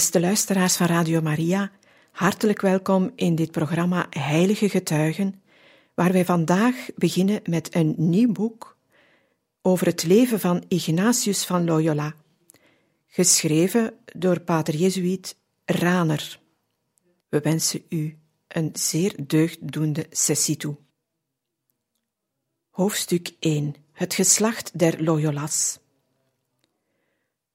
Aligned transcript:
Beste 0.00 0.20
luisteraars 0.20 0.76
van 0.76 0.86
Radio 0.86 1.20
Maria, 1.20 1.70
hartelijk 2.10 2.60
welkom 2.60 3.12
in 3.14 3.34
dit 3.34 3.50
programma 3.50 4.06
Heilige 4.10 4.68
Getuigen, 4.68 5.42
waar 5.94 6.12
wij 6.12 6.24
vandaag 6.24 6.74
beginnen 6.96 7.40
met 7.44 7.74
een 7.74 7.94
nieuw 7.96 8.32
boek 8.32 8.76
over 9.62 9.86
het 9.86 10.04
leven 10.04 10.40
van 10.40 10.64
Ignatius 10.68 11.44
van 11.44 11.64
Loyola, 11.64 12.14
geschreven 13.06 13.94
door 14.16 14.40
pater 14.40 14.74
Jezuïet 14.74 15.36
Raner. 15.64 16.40
We 17.28 17.40
wensen 17.40 17.82
u 17.88 18.18
een 18.48 18.70
zeer 18.72 19.14
deugddoende 19.26 20.06
sessie 20.10 20.56
toe. 20.56 20.76
Hoofdstuk 22.70 23.30
1 23.40 23.74
Het 23.92 24.14
geslacht 24.14 24.78
der 24.78 25.02
Loyolas 25.02 25.78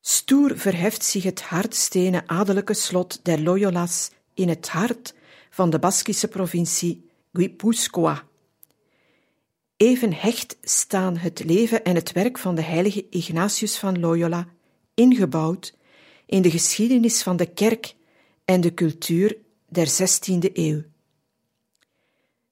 Stoer 0.08 0.58
verheft 0.58 1.03
zich 1.03 1.23
het 1.23 1.42
hardstenen 1.42 2.30
adellijke 2.30 2.73
slot 2.73 3.20
der 3.23 3.42
Loyolas 3.42 4.12
in 4.34 4.50
het 4.50 4.70
hart 4.70 5.14
van 5.50 5.70
de 5.70 5.80
Baskische 5.80 6.28
provincie 6.28 7.09
Guipúzcoa. 7.34 8.28
Even 9.78 10.14
hecht 10.14 10.58
staan 10.62 11.17
het 11.17 11.44
leven 11.44 11.84
en 11.84 11.95
het 11.95 12.12
werk 12.12 12.38
van 12.38 12.56
de 12.56 12.62
heilige 12.62 13.06
Ignatius 13.09 13.78
van 13.78 14.00
Loyola 14.00 14.47
ingebouwd 14.94 15.73
in 16.25 16.42
de 16.42 16.52
geschiedenis 16.52 17.23
van 17.23 17.38
de 17.38 17.45
kerk 17.45 17.95
en 18.44 18.62
de 18.62 18.73
cultuur 18.73 19.38
der 19.69 19.88
16e 19.88 20.52
eeuw. 20.53 20.84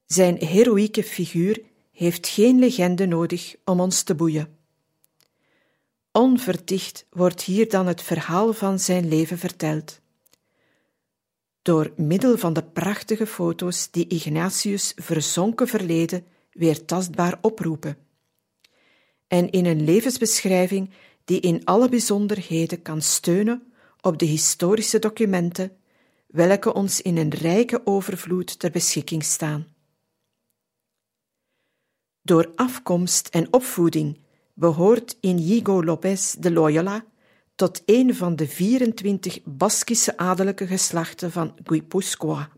Zijn 0.05 0.37
heroïeke 0.37 1.03
figuur 1.03 1.61
heeft 1.91 2.27
geen 2.27 2.59
legende 2.59 3.05
nodig 3.05 3.55
om 3.65 3.79
ons 3.79 4.03
te 4.03 4.15
boeien. 4.15 4.62
Onverdicht 6.15 7.05
wordt 7.09 7.41
hier 7.41 7.69
dan 7.69 7.87
het 7.87 8.01
verhaal 8.01 8.53
van 8.53 8.79
zijn 8.79 9.07
leven 9.07 9.37
verteld. 9.37 10.01
Door 11.61 11.93
middel 11.95 12.37
van 12.37 12.53
de 12.53 12.63
prachtige 12.63 13.27
foto's 13.27 13.91
die 13.91 14.07
Ignatius' 14.07 14.93
verzonken 14.95 15.67
verleden 15.67 16.25
weer 16.51 16.85
tastbaar 16.85 17.37
oproepen. 17.41 17.97
En 19.27 19.49
in 19.49 19.65
een 19.65 19.83
levensbeschrijving 19.83 20.89
die 21.25 21.39
in 21.39 21.65
alle 21.65 21.89
bijzonderheden 21.89 22.81
kan 22.81 23.01
steunen 23.01 23.73
op 24.01 24.17
de 24.17 24.25
historische 24.25 24.99
documenten, 24.99 25.77
welke 26.27 26.73
ons 26.73 27.01
in 27.01 27.17
een 27.17 27.33
rijke 27.33 27.81
overvloed 27.85 28.59
ter 28.59 28.71
beschikking 28.71 29.23
staan. 29.23 29.67
Door 32.21 32.51
afkomst 32.55 33.27
en 33.27 33.53
opvoeding 33.53 34.22
behoort 34.53 35.17
Inigo 35.19 35.83
López 35.83 36.35
de 36.39 36.51
Loyola 36.51 37.05
tot 37.55 37.81
een 37.85 38.15
van 38.15 38.35
de 38.35 38.47
24 38.47 39.39
Baskische 39.43 40.17
adellijke 40.17 40.67
geslachten 40.67 41.31
van 41.31 41.55
Guipúzcoa, 41.63 42.49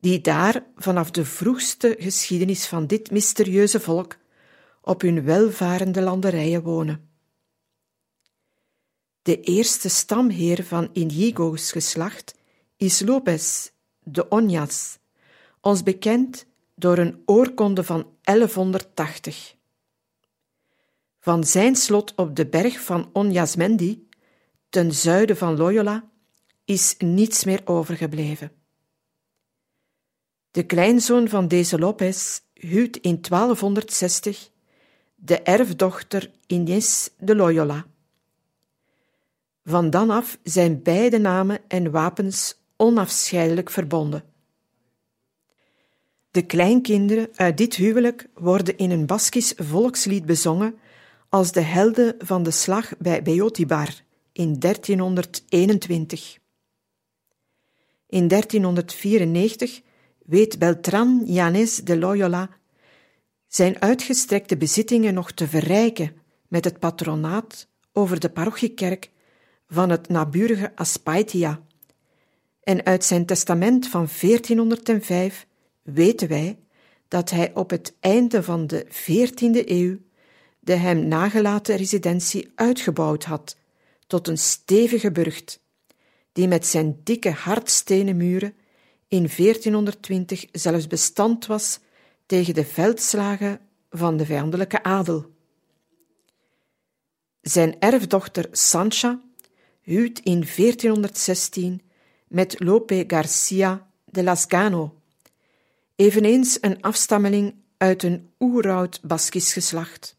die 0.00 0.20
daar 0.20 0.64
vanaf 0.76 1.10
de 1.10 1.24
vroegste 1.24 1.96
geschiedenis 1.98 2.66
van 2.66 2.86
dit 2.86 3.10
mysterieuze 3.10 3.80
volk 3.80 4.16
op 4.82 5.00
hun 5.00 5.24
welvarende 5.24 6.02
landerijen 6.02 6.62
wonen. 6.62 7.10
De 9.22 9.40
eerste 9.40 9.88
stamheer 9.88 10.64
van 10.64 10.90
Inigo's 10.92 11.72
geslacht 11.72 12.34
is 12.76 13.00
López 13.00 13.70
de 14.02 14.26
Oñas, 14.30 14.98
ons 15.60 15.82
bekend 15.82 16.46
door 16.74 16.98
een 16.98 17.22
oorkonde 17.26 17.84
van 17.84 18.06
1180. 18.22 19.57
Van 21.28 21.44
zijn 21.44 21.76
slot 21.76 22.14
op 22.14 22.36
de 22.36 22.46
berg 22.46 22.80
van 22.80 23.10
Onyasmendi, 23.12 24.08
ten 24.68 24.92
zuiden 24.92 25.36
van 25.36 25.56
Loyola, 25.56 26.08
is 26.64 26.94
niets 26.98 27.44
meer 27.44 27.60
overgebleven. 27.64 28.52
De 30.50 30.62
kleinzoon 30.62 31.28
van 31.28 31.48
deze 31.48 31.78
Lopez 31.78 32.40
huwt 32.54 32.96
in 32.96 33.20
1260 33.20 34.50
de 35.14 35.42
erfdochter 35.42 36.30
Inés 36.46 37.10
de 37.18 37.36
Loyola. 37.36 37.86
Van 39.64 39.90
dan 39.90 40.10
af 40.10 40.38
zijn 40.42 40.82
beide 40.82 41.18
namen 41.18 41.60
en 41.66 41.90
wapens 41.90 42.60
onafscheidelijk 42.76 43.70
verbonden. 43.70 44.24
De 46.30 46.46
kleinkinderen 46.46 47.28
uit 47.34 47.56
dit 47.56 47.74
huwelijk 47.74 48.28
worden 48.34 48.76
in 48.76 48.90
een 48.90 49.06
Baskisch 49.06 49.52
volkslied 49.56 50.26
bezongen 50.26 50.78
als 51.28 51.52
de 51.52 51.60
helden 51.60 52.14
van 52.18 52.42
de 52.42 52.50
slag 52.50 52.96
bij 52.98 53.22
Beotibar 53.22 54.02
in 54.32 54.58
1321. 54.58 56.38
In 58.06 58.28
1394 58.28 59.80
weet 60.24 60.58
Beltran 60.58 61.22
Yanes 61.24 61.76
de 61.76 61.98
Loyola 61.98 62.48
zijn 63.46 63.80
uitgestrekte 63.80 64.56
bezittingen 64.56 65.14
nog 65.14 65.32
te 65.32 65.48
verrijken 65.48 66.12
met 66.48 66.64
het 66.64 66.78
patronaat 66.78 67.68
over 67.92 68.20
de 68.20 68.28
parochiekerk 68.28 69.10
van 69.68 69.90
het 69.90 70.08
naburige 70.08 70.72
Aspaitia. 70.74 71.62
En 72.62 72.84
uit 72.84 73.04
zijn 73.04 73.26
testament 73.26 73.88
van 73.88 74.08
1405 74.20 75.46
weten 75.82 76.28
wij 76.28 76.58
dat 77.08 77.30
hij 77.30 77.50
op 77.54 77.70
het 77.70 77.96
einde 78.00 78.42
van 78.42 78.66
de 78.66 78.86
14e 78.86 79.68
eeuw 79.68 79.98
de 80.68 80.74
hem 80.74 81.08
nagelaten 81.08 81.76
residentie 81.76 82.52
uitgebouwd 82.54 83.24
had 83.24 83.56
tot 84.06 84.28
een 84.28 84.38
stevige 84.38 85.12
burcht, 85.12 85.60
die 86.32 86.48
met 86.48 86.66
zijn 86.66 87.00
dikke 87.04 87.30
hardstenen 87.30 88.16
muren 88.16 88.54
in 89.06 89.30
1420 89.36 90.44
zelfs 90.52 90.86
bestand 90.86 91.46
was 91.46 91.78
tegen 92.26 92.54
de 92.54 92.64
veldslagen 92.64 93.60
van 93.90 94.16
de 94.16 94.26
vijandelijke 94.26 94.82
adel. 94.82 95.32
Zijn 97.40 97.78
erfdochter 97.78 98.48
Sancha 98.50 99.22
huwt 99.80 100.18
in 100.18 100.46
1416 100.56 101.82
met 102.26 102.60
Lope 102.60 103.04
Garcia 103.06 103.90
de 104.04 104.22
Lascano, 104.22 105.00
eveneens 105.96 106.58
een 106.60 106.82
afstammeling 106.82 107.54
uit 107.76 108.02
een 108.02 108.30
oeroud 108.38 109.00
Baskisch 109.02 109.52
geslacht 109.52 110.16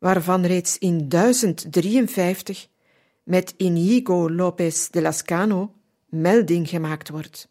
waarvan 0.00 0.46
reeds 0.46 0.78
in 0.78 1.08
1053 1.08 2.68
met 3.22 3.54
Inigo 3.56 4.30
López 4.30 4.88
de 4.88 5.00
Lascano 5.00 5.74
melding 6.08 6.68
gemaakt 6.68 7.08
wordt. 7.08 7.48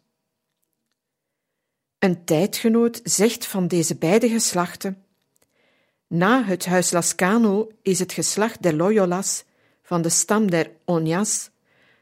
Een 1.98 2.24
tijdgenoot 2.24 3.00
zegt 3.04 3.46
van 3.46 3.68
deze 3.68 3.96
beide 3.96 4.28
geslachten: 4.28 5.04
Na 6.06 6.44
het 6.44 6.66
huis 6.66 6.90
Lascano 6.90 7.70
is 7.82 7.98
het 7.98 8.12
geslacht 8.12 8.62
der 8.62 8.74
Loyolas 8.74 9.44
van 9.82 10.02
de 10.02 10.08
stam 10.08 10.50
der 10.50 10.70
Oñas 10.70 11.50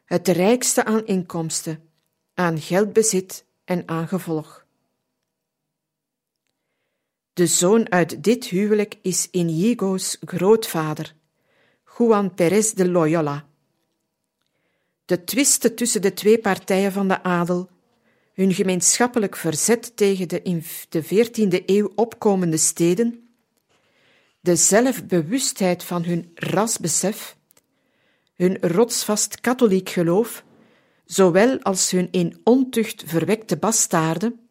het 0.04 0.28
rijkste 0.28 0.84
aan 0.84 1.06
inkomsten, 1.06 1.90
aan 2.34 2.60
geldbezit 2.60 3.44
en 3.64 3.82
aan 3.88 4.08
gevolg. 4.08 4.66
De 7.38 7.46
zoon 7.46 7.90
uit 7.90 8.24
dit 8.24 8.44
huwelijk 8.44 8.94
is 9.02 9.28
Inigo's 9.30 10.16
grootvader, 10.20 11.14
Juan 11.96 12.34
Pérez 12.34 12.72
de 12.72 12.88
Loyola. 12.88 13.46
De 15.04 15.24
twisten 15.24 15.74
tussen 15.74 16.02
de 16.02 16.12
twee 16.12 16.38
partijen 16.38 16.92
van 16.92 17.08
de 17.08 17.22
adel, 17.22 17.68
hun 18.34 18.54
gemeenschappelijk 18.54 19.36
verzet 19.36 19.96
tegen 19.96 20.28
de 20.28 20.42
in 20.42 20.64
de 20.88 21.04
14e 21.04 21.64
eeuw 21.66 21.92
opkomende 21.94 22.56
steden, 22.56 23.28
de 24.40 24.56
zelfbewustheid 24.56 25.84
van 25.84 26.04
hun 26.04 26.30
rasbesef, 26.34 27.36
hun 28.34 28.58
rotsvast 28.60 29.40
katholiek 29.40 29.88
geloof, 29.88 30.44
zowel 31.04 31.62
als 31.62 31.90
hun 31.90 32.08
in 32.10 32.40
ontucht 32.44 33.02
verwekte 33.06 33.56
bastaarden, 33.56 34.47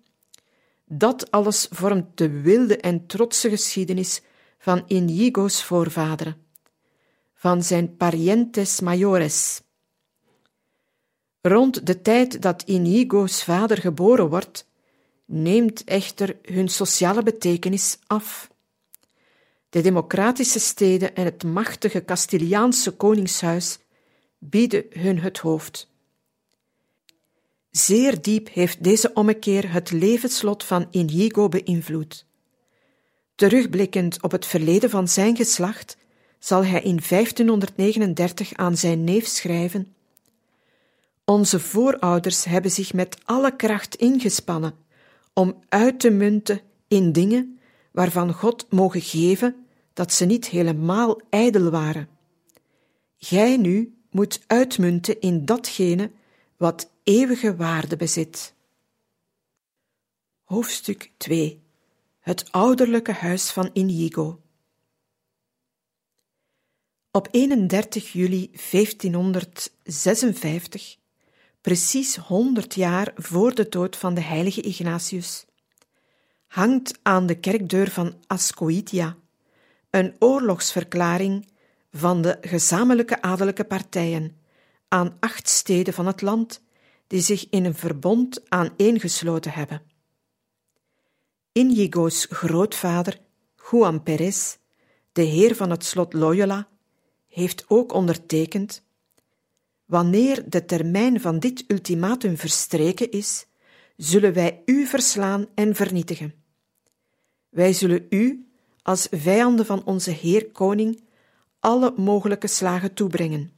dat 0.90 1.32
alles 1.32 1.68
vormt 1.72 2.18
de 2.18 2.30
wilde 2.42 2.78
en 2.78 3.06
trotse 3.06 3.50
geschiedenis 3.50 4.22
van 4.58 4.84
Inigo's 4.88 5.64
voorvaderen, 5.64 6.46
van 7.34 7.64
zijn 7.64 7.98
parientes 7.98 8.80
mayores. 8.80 9.62
Rond 11.42 11.86
de 11.86 12.02
tijd 12.02 12.42
dat 12.42 12.64
Inigo's 12.66 13.44
vader 13.44 13.78
geboren 13.78 14.30
wordt, 14.30 14.68
neemt 15.26 15.84
echter 15.84 16.38
hun 16.42 16.68
sociale 16.68 17.24
betekenis 17.24 17.98
af. 18.08 18.50
De 19.70 19.82
democratische 19.82 20.60
steden 20.60 21.16
en 21.16 21.26
het 21.26 21.44
machtige 21.44 22.06
Castiliaanse 22.06 22.92
koningshuis 22.92 23.80
bieden 24.38 24.86
hun 24.90 25.20
het 25.20 25.38
hoofd. 25.38 25.90
Zeer 27.78 28.22
diep 28.22 28.50
heeft 28.54 28.84
deze 28.84 29.14
ommekeer 29.14 29.72
het 29.72 29.92
levenslot 29.92 30.64
van 30.64 30.88
Inigo 30.92 31.50
beïnvloed. 31.50 32.26
Terugblikkend 33.36 34.22
op 34.22 34.32
het 34.32 34.46
verleden 34.46 34.90
van 34.90 35.08
zijn 35.08 35.36
geslacht, 35.36 35.98
zal 36.40 36.66
hij 36.66 36.82
in 36.82 37.00
1539 37.10 38.54
aan 38.54 38.78
zijn 38.78 39.04
neef 39.04 39.28
schrijven: 39.28 39.94
Onze 41.26 41.60
voorouders 41.60 42.44
hebben 42.44 42.72
zich 42.72 42.94
met 42.94 43.18
alle 43.26 43.56
kracht 43.56 43.96
ingespannen 43.96 44.74
om 45.34 45.64
uit 45.70 46.00
te 46.00 46.10
munten 46.10 46.62
in 46.88 47.12
dingen 47.12 47.60
waarvan 47.92 48.34
God 48.34 48.66
mogen 48.70 49.02
geven 49.02 49.56
dat 49.94 50.14
ze 50.14 50.26
niet 50.26 50.48
helemaal 50.48 51.22
ijdel 51.30 51.70
waren. 51.70 52.10
Gij 53.18 53.58
nu 53.58 53.98
moet 54.10 54.42
uitmunten 54.48 55.20
in 55.22 55.46
datgene 55.46 56.12
wat 56.58 56.90
eeuwige 57.08 57.56
waarde 57.56 57.96
bezit. 57.96 58.54
Hoofdstuk 60.44 61.12
2 61.18 61.64
Het 62.20 62.52
ouderlijke 62.52 63.12
huis 63.12 63.52
van 63.52 63.70
Inigo 63.74 64.42
Op 67.12 67.28
31 67.32 68.12
juli 68.12 68.52
1556, 68.72 70.98
precies 71.62 72.16
100 72.16 72.76
jaar 72.76 73.12
voor 73.16 73.56
de 73.56 73.70
dood 73.70 73.98
van 73.98 74.14
de 74.14 74.22
heilige 74.22 74.62
Ignatius, 74.62 75.46
hangt 76.48 77.00
aan 77.02 77.26
de 77.26 77.40
kerkdeur 77.40 77.92
van 77.92 78.16
Ascoitia 78.26 79.18
een 79.90 80.16
oorlogsverklaring 80.20 81.48
van 81.92 82.22
de 82.22 82.38
gezamenlijke 82.42 83.22
adellijke 83.22 83.64
partijen 83.64 84.38
aan 84.88 85.18
acht 85.20 85.50
steden 85.50 85.94
van 85.94 86.06
het 86.06 86.22
land 86.22 86.66
die 87.08 87.22
zich 87.22 87.50
in 87.50 87.66
een 87.66 87.76
verbond 87.76 88.50
aaneengesloten 88.50 89.52
hebben. 89.52 89.82
Inigo's 91.52 92.28
grootvader, 92.30 93.20
Juan 93.72 94.04
Perez, 94.04 94.58
de 95.12 95.22
heer 95.22 95.56
van 95.56 95.70
het 95.70 95.86
slot 95.86 96.14
Loyola, 96.14 96.68
heeft 97.28 97.66
ook 97.68 97.94
ondertekend: 97.94 98.84
Wanneer 99.86 100.50
de 100.50 100.66
termijn 100.66 101.22
van 101.22 101.40
dit 101.40 101.64
ultimatum 101.68 102.38
verstreken 102.38 103.12
is, 103.12 103.46
zullen 103.96 104.34
wij 104.34 104.62
u 104.66 104.86
verslaan 104.86 105.48
en 105.56 105.76
vernietigen. 105.76 106.34
Wij 107.50 107.74
zullen 107.74 108.06
u, 108.10 108.48
als 108.82 109.08
vijanden 109.12 109.66
van 109.66 109.86
onze 109.86 110.12
Heer 110.12 110.52
Koning, 110.52 111.04
alle 111.60 111.94
mogelijke 111.96 112.48
slagen 112.48 112.94
toebrengen. 112.94 113.57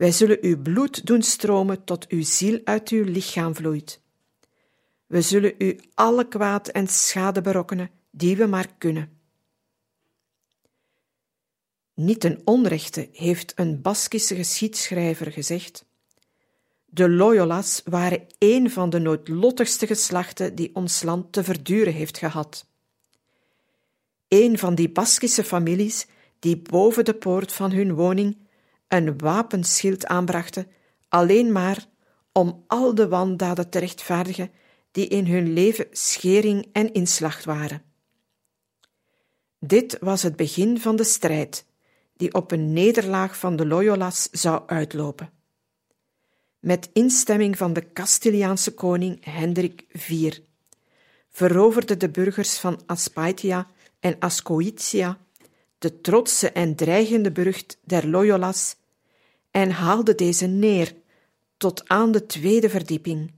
Wij 0.00 0.12
zullen 0.12 0.38
uw 0.40 0.62
bloed 0.62 1.06
doen 1.06 1.22
stromen 1.22 1.84
tot 1.84 2.08
uw 2.08 2.22
ziel 2.22 2.60
uit 2.64 2.88
uw 2.88 3.04
lichaam 3.04 3.54
vloeit. 3.54 4.00
We 5.06 5.22
zullen 5.22 5.54
u 5.58 5.80
alle 5.94 6.28
kwaad 6.28 6.68
en 6.68 6.86
schade 6.88 7.40
berokkenen 7.40 7.90
die 8.10 8.36
we 8.36 8.46
maar 8.46 8.74
kunnen. 8.78 9.18
Niet 11.94 12.20
ten 12.20 12.40
onrechte 12.44 13.08
heeft 13.12 13.52
een 13.56 13.82
Baskische 13.82 14.34
geschiedschrijver 14.34 15.32
gezegd: 15.32 15.84
De 16.84 17.10
Loyolas 17.10 17.82
waren 17.84 18.26
een 18.38 18.70
van 18.70 18.90
de 18.90 18.98
noodlottigste 18.98 19.86
geslachten 19.86 20.54
die 20.54 20.74
ons 20.74 21.02
land 21.02 21.32
te 21.32 21.44
verduren 21.44 21.92
heeft 21.92 22.18
gehad. 22.18 22.66
Een 24.28 24.58
van 24.58 24.74
die 24.74 24.90
Baskische 24.90 25.44
families 25.44 26.06
die 26.38 26.56
boven 26.56 27.04
de 27.04 27.14
poort 27.14 27.52
van 27.52 27.72
hun 27.72 27.94
woning 27.94 28.39
een 28.90 29.18
wapenschild 29.18 30.06
aanbrachten, 30.06 30.66
alleen 31.08 31.52
maar 31.52 31.86
om 32.32 32.64
al 32.66 32.94
de 32.94 33.08
wandaden 33.08 33.70
te 33.70 33.78
rechtvaardigen 33.78 34.50
die 34.90 35.08
in 35.08 35.26
hun 35.26 35.52
leven 35.52 35.86
schering 35.90 36.68
en 36.72 36.92
inslag 36.92 37.44
waren. 37.44 37.82
Dit 39.58 39.96
was 40.00 40.22
het 40.22 40.36
begin 40.36 40.80
van 40.80 40.96
de 40.96 41.04
strijd, 41.04 41.64
die 42.16 42.34
op 42.34 42.50
een 42.50 42.72
nederlaag 42.72 43.38
van 43.38 43.56
de 43.56 43.66
Loyolas 43.66 44.28
zou 44.30 44.62
uitlopen. 44.66 45.30
Met 46.58 46.90
instemming 46.92 47.56
van 47.56 47.72
de 47.72 47.92
Castiliaanse 47.92 48.74
koning 48.74 49.24
Hendrik 49.24 49.84
IV 49.92 50.38
veroverde 51.28 51.96
de 51.96 52.08
burgers 52.08 52.58
van 52.58 52.80
Aspaitia 52.86 53.66
en 54.00 54.16
Ascoitia 54.18 55.18
de 55.80 56.00
trotse 56.00 56.50
en 56.50 56.74
dreigende 56.74 57.32
burcht 57.32 57.78
der 57.84 58.08
Loyolas 58.08 58.76
en 59.50 59.70
haalde 59.70 60.14
deze 60.14 60.46
neer 60.46 60.94
tot 61.56 61.88
aan 61.88 62.12
de 62.12 62.26
tweede 62.26 62.70
verdieping. 62.70 63.32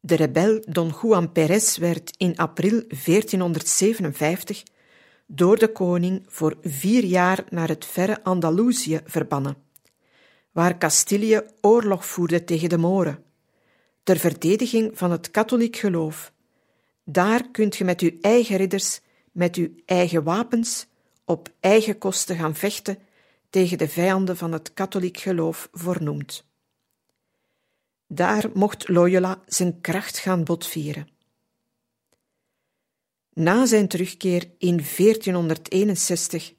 De 0.00 0.14
rebel 0.14 0.62
Don 0.66 0.94
Juan 1.02 1.32
Perez 1.32 1.76
werd 1.76 2.14
in 2.16 2.36
april 2.36 2.82
1457 2.88 4.62
door 5.26 5.58
de 5.58 5.72
koning 5.72 6.22
voor 6.26 6.56
vier 6.62 7.04
jaar 7.04 7.44
naar 7.50 7.68
het 7.68 7.84
verre 7.84 8.24
Andalusië 8.24 9.00
verbannen, 9.04 9.56
waar 10.52 10.78
Castilië 10.78 11.40
oorlog 11.60 12.06
voerde 12.06 12.44
tegen 12.44 12.68
de 12.68 12.78
Moren, 12.78 13.24
ter 14.02 14.16
verdediging 14.16 14.98
van 14.98 15.10
het 15.10 15.30
katholiek 15.30 15.76
geloof. 15.76 16.32
Daar 17.04 17.50
kunt 17.50 17.76
je 17.76 17.84
met 17.84 18.00
uw 18.00 18.10
eigen 18.20 18.56
ridders, 18.56 19.00
met 19.32 19.56
uw 19.56 19.68
eigen 19.84 20.22
wapens, 20.22 20.86
op 21.24 21.48
eigen 21.60 21.98
kosten 21.98 22.36
gaan 22.36 22.54
vechten 22.54 22.98
tegen 23.56 23.78
de 23.78 23.88
vijanden 23.88 24.36
van 24.36 24.52
het 24.52 24.72
katholiek 24.72 25.18
geloof 25.18 25.68
voornoemd. 25.72 26.44
Daar 28.06 28.50
mocht 28.54 28.88
Loyola 28.88 29.42
zijn 29.46 29.80
kracht 29.80 30.18
gaan 30.18 30.44
botvieren. 30.44 31.08
Na 33.32 33.66
zijn 33.66 33.88
terugkeer 33.88 34.50
in 34.58 34.76
1461 34.96 36.54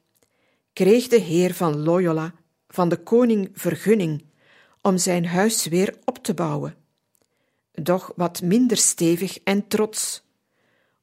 kreeg 0.72 1.08
de 1.08 1.18
heer 1.18 1.54
van 1.54 1.82
Loyola 1.82 2.34
van 2.68 2.88
de 2.88 3.02
koning 3.02 3.50
vergunning 3.52 4.24
om 4.82 4.98
zijn 4.98 5.26
huis 5.26 5.66
weer 5.66 5.98
op 6.04 6.18
te 6.18 6.34
bouwen, 6.34 6.76
doch 7.72 8.12
wat 8.16 8.42
minder 8.42 8.76
stevig 8.76 9.38
en 9.38 9.68
trots. 9.68 10.22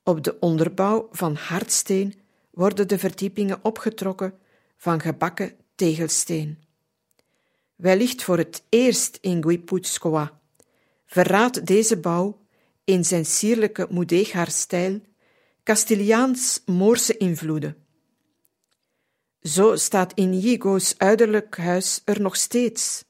Op 0.04 0.24
de 0.24 0.40
onderbouw 0.40 1.08
van 1.12 1.36
hardsteen 1.36 2.14
worden 2.52 2.88
de 2.88 3.00
verdiepingen 3.00 3.60
opgetrokken 3.64 4.34
van 4.78 5.02
gebakken 5.02 5.64
tegelsteen. 5.76 6.64
Wellicht 7.76 8.24
voor 8.24 8.38
het 8.38 8.64
eerst 8.70 9.18
in 9.22 9.44
Guipuzcoa 9.44 10.40
verraadt 11.06 11.66
deze 11.66 11.98
bouw 11.98 12.42
in 12.84 13.06
zijn 13.06 13.26
sierlijke 13.26 13.88
Mudéjar-stijl 13.90 15.02
Castiliaans-Moorse 15.64 17.18
invloeden. 17.18 17.78
Zo 19.42 19.76
staat 19.76 20.12
Inigo's 20.16 20.96
uiterlijk 20.98 21.58
huis 21.58 22.02
er 22.06 22.22
nog 22.22 22.36
steeds, 22.36 23.04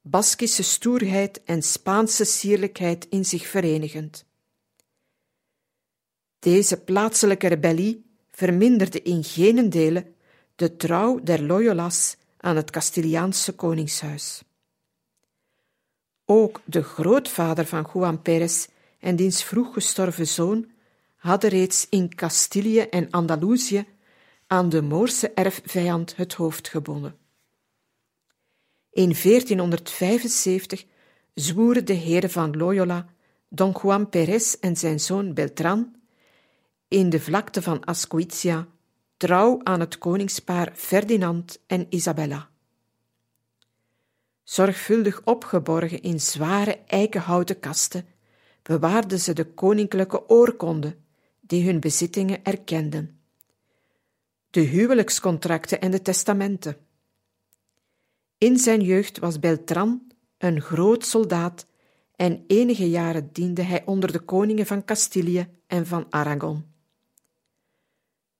Baskische 0.00 0.62
stoerheid 0.62 1.42
en 1.44 1.62
Spaanse 1.62 2.24
sierlijkheid 2.24 3.06
in 3.08 3.24
zich 3.24 3.46
verenigend. 3.46 4.24
Deze 6.38 6.76
plaatselijke 6.76 7.46
rebellie 7.46 8.04
verminderde 8.30 9.02
in 9.02 9.24
geen 9.24 9.70
dele 9.70 10.12
de 10.62 10.76
trouw 10.76 11.20
der 11.22 11.42
Loyolas 11.42 12.16
aan 12.36 12.56
het 12.56 12.70
Castiliaanse 12.70 13.52
koningshuis. 13.52 14.42
Ook 16.24 16.60
de 16.64 16.82
grootvader 16.82 17.66
van 17.66 17.88
Juan 17.92 18.22
Pérez 18.22 18.66
en 18.98 19.16
diens 19.16 19.44
vroeg 19.44 19.74
gestorven 19.74 20.26
zoon 20.26 20.70
hadden 21.16 21.50
reeds 21.50 21.86
in 21.88 22.14
Castilië 22.14 22.80
en 22.80 23.10
Andalusië 23.10 23.86
aan 24.46 24.68
de 24.68 24.82
Moorse 24.82 25.30
erfvijand 25.30 26.16
het 26.16 26.34
hoofd 26.34 26.68
gebonden. 26.68 27.16
In 28.90 29.14
1475 29.22 30.84
zwoeren 31.34 31.84
de 31.84 31.92
heren 31.92 32.30
van 32.30 32.56
Loyola, 32.56 33.06
Don 33.48 33.76
Juan 33.82 34.08
Pérez 34.08 34.54
en 34.60 34.76
zijn 34.76 35.00
zoon 35.00 35.34
Beltran, 35.34 35.94
in 36.88 37.10
de 37.10 37.20
vlakte 37.20 37.62
van 37.62 37.84
Ascoitia 37.84 38.66
trouw 39.22 39.60
aan 39.62 39.80
het 39.80 39.98
koningspaar 39.98 40.72
Ferdinand 40.74 41.58
en 41.66 41.86
Isabella. 41.88 42.48
Zorgvuldig 44.42 45.20
opgeborgen 45.24 46.02
in 46.02 46.20
zware 46.20 46.78
eikenhouten 46.86 47.58
kasten 47.60 48.06
bewaarden 48.62 49.20
ze 49.20 49.32
de 49.32 49.44
koninklijke 49.44 50.28
oorkonde 50.28 50.96
die 51.40 51.64
hun 51.64 51.80
bezittingen 51.80 52.44
erkenden. 52.44 53.20
de 54.50 54.60
huwelijkscontracten 54.60 55.80
en 55.80 55.90
de 55.90 56.02
testamenten. 56.02 56.76
In 58.38 58.56
zijn 58.56 58.80
jeugd 58.80 59.18
was 59.18 59.38
Beltran 59.38 60.12
een 60.38 60.60
groot 60.60 61.04
soldaat 61.04 61.66
en 62.16 62.44
enige 62.46 62.90
jaren 62.90 63.32
diende 63.32 63.62
hij 63.62 63.84
onder 63.84 64.12
de 64.12 64.20
koningen 64.20 64.66
van 64.66 64.84
Castilië 64.84 65.48
en 65.66 65.86
van 65.86 66.06
Aragon. 66.10 66.71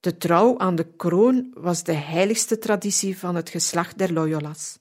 De 0.03 0.17
trouw 0.17 0.59
aan 0.59 0.77
de 0.77 0.97
kroon 0.97 1.51
was 1.55 1.83
de 1.83 1.93
heiligste 1.93 2.59
traditie 2.59 3.19
van 3.19 3.35
het 3.35 3.51
geslacht 3.51 3.99
der 3.99 4.13
Loyolas. 4.13 4.79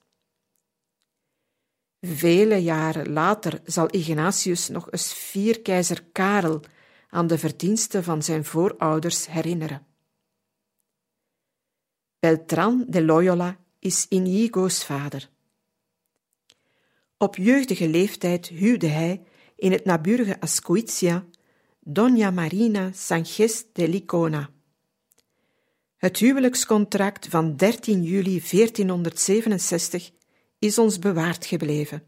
Vele 2.00 2.56
jaren 2.56 3.12
later 3.12 3.62
zal 3.64 3.88
Ignatius 3.92 4.68
nog 4.68 4.92
eens 4.92 5.14
vier 5.14 5.62
keizer 5.62 6.04
Karel 6.12 6.62
aan 7.10 7.28
de 7.28 7.38
verdiensten 7.38 8.04
van 8.04 8.24
zijn 8.24 8.46
voorouders 8.46 9.28
herinneren. 9.28 9.86
Beltran 12.20 12.86
de 12.88 13.04
Loyola 13.06 13.58
is 13.80 14.06
Inigo's 14.10 14.86
vader. 14.86 15.30
Op 17.18 17.36
jeugdige 17.36 17.88
leeftijd 17.88 18.48
huwde 18.48 18.88
hij 18.88 19.24
in 19.56 19.72
het 19.72 19.86
naburige 19.86 20.40
Ascoitia 20.40 21.26
Dona 21.80 22.32
Marina 22.32 22.92
Sanchez 22.92 23.64
de 23.74 23.88
Licona. 23.88 24.50
Het 26.02 26.18
huwelijkscontract 26.18 27.28
van 27.28 27.56
13 27.56 28.04
juli 28.04 28.44
1467 28.50 30.12
is 30.60 30.78
ons 30.78 31.00
bewaard 31.00 31.46
gebleven. 31.46 32.04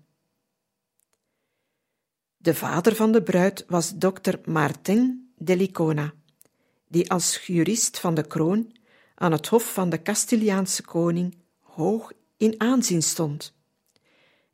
De 2.38 2.56
vader 2.56 2.96
van 2.96 3.12
de 3.12 3.24
bruid 3.24 3.66
was 3.68 3.94
dokter 3.96 4.40
Martin 4.46 5.32
de 5.38 5.56
Licona, 5.58 6.14
die 6.88 7.12
als 7.12 7.46
jurist 7.46 8.00
van 8.00 8.14
de 8.14 8.28
kroon 8.28 8.76
aan 9.16 9.32
het 9.32 9.48
hof 9.48 9.74
van 9.74 9.90
de 9.90 10.02
Castiliaanse 10.02 10.82
koning 10.82 11.38
hoog 11.60 12.12
in 12.38 12.56
aanzien 12.58 13.04
stond 13.04 13.54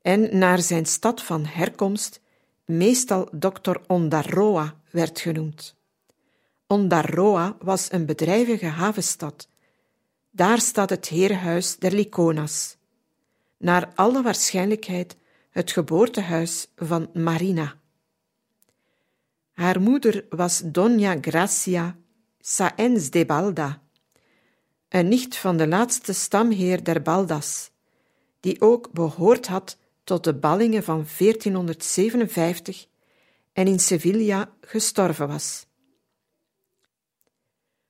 en 0.02 0.38
naar 0.38 0.62
zijn 0.62 0.86
stad 0.86 1.24
van 1.24 1.46
herkomst 1.46 2.22
meestal 2.66 3.30
dokter 3.32 3.82
Ondarroa 3.88 4.82
werd 4.90 5.20
genoemd. 5.20 5.79
Ondarroa 6.72 7.56
was 7.60 7.92
een 7.92 8.06
bedrijvige 8.06 8.66
havenstad. 8.66 9.48
Daar 10.32 10.60
staat 10.60 10.90
het 10.90 11.08
herenhuis 11.08 11.78
der 11.78 11.92
Liconas. 11.92 12.78
Naar 13.58 13.92
alle 13.96 14.22
waarschijnlijkheid 14.22 15.16
het 15.50 15.72
geboortehuis 15.72 16.68
van 16.76 17.10
Marina. 17.14 17.76
Haar 19.54 19.82
moeder 19.82 20.26
was 20.30 20.62
Dona 20.66 21.18
Gracia 21.22 21.98
Saenz 22.40 23.10
de 23.10 23.26
Balda, 23.26 23.82
een 24.90 25.08
nicht 25.08 25.36
van 25.36 25.58
de 25.58 25.68
laatste 25.68 26.14
stamheer 26.14 26.84
der 26.84 27.02
Baldas, 27.02 27.72
die 28.40 28.62
ook 28.62 28.92
behoord 28.92 29.48
had 29.48 29.78
tot 30.04 30.24
de 30.24 30.34
ballingen 30.34 30.84
van 30.84 31.06
1457 31.18 32.88
en 33.54 33.68
in 33.68 33.80
Sevilla 33.80 34.52
gestorven 34.62 35.28
was. 35.28 35.68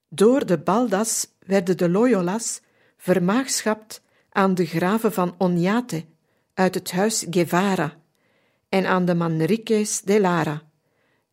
Door 0.10 0.46
de 0.46 0.58
Baldas 0.58 1.28
werden 1.40 1.78
de 1.78 1.90
Loyolas 1.90 2.62
vermaagschapt 2.98 4.02
aan 4.30 4.54
de 4.54 4.66
graven 4.66 5.14
van 5.14 5.36
Oñate 5.38 6.06
uit 6.54 6.74
het 6.76 6.92
huis 6.92 7.26
Guevara 7.30 7.98
en 8.70 8.86
aan 8.86 9.06
de 9.06 9.16
Manriques 9.16 10.02
de 10.02 10.20
Lara, 10.20 10.62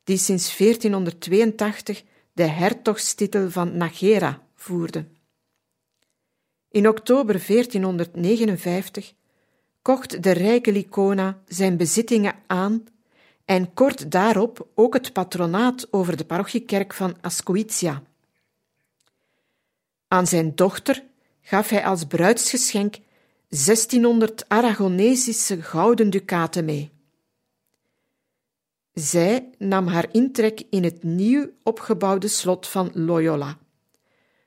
die 0.05 0.17
sinds 0.17 0.57
1482 0.57 2.05
de 2.33 2.43
hertogstitel 2.43 3.51
van 3.51 3.77
Najera 3.77 4.43
voerden. 4.55 5.17
In 6.71 6.89
oktober 6.89 7.45
1459 7.47 9.13
kocht 9.83 10.23
de 10.23 10.31
rijke 10.31 10.73
Licona 10.73 11.43
zijn 11.47 11.77
bezittingen 11.77 12.35
aan 12.47 12.85
en 13.45 13.75
kort 13.75 14.11
daarop 14.11 14.69
ook 14.75 14.95
het 14.95 15.13
patronaat 15.13 15.93
over 15.93 16.17
de 16.17 16.25
parochiekerk 16.25 16.95
van 16.95 17.17
Ascoitia. 17.21 18.03
Aan 20.09 20.27
zijn 20.27 20.55
dochter 20.55 21.05
gaf 21.41 21.69
hij 21.69 21.85
als 21.85 22.05
bruidsgeschenk 22.05 22.97
1600 23.49 24.49
Aragonesische 24.49 25.63
gouden 25.63 26.11
ducaten 26.11 26.65
mee. 26.65 26.91
Zij 28.93 29.51
nam 29.59 29.87
haar 29.87 30.09
intrek 30.13 30.63
in 30.71 30.85
het 30.85 31.03
nieuw 31.03 31.51
opgebouwde 31.63 32.29
slot 32.29 32.67
van 32.67 32.91
Loyola, 32.95 33.59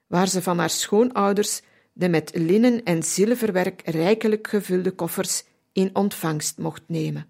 waar 0.07 0.27
ze 0.27 0.41
van 0.41 0.57
haar 0.57 0.69
schoonouders 0.69 1.61
de 1.93 2.09
met 2.09 2.31
linnen 2.33 2.83
en 2.83 3.03
zilverwerk 3.03 3.81
rijkelijk 3.85 4.47
gevulde 4.47 4.91
koffers 4.91 5.43
in 5.73 5.95
ontvangst 5.95 6.57
mocht 6.57 6.83
nemen. 6.87 7.27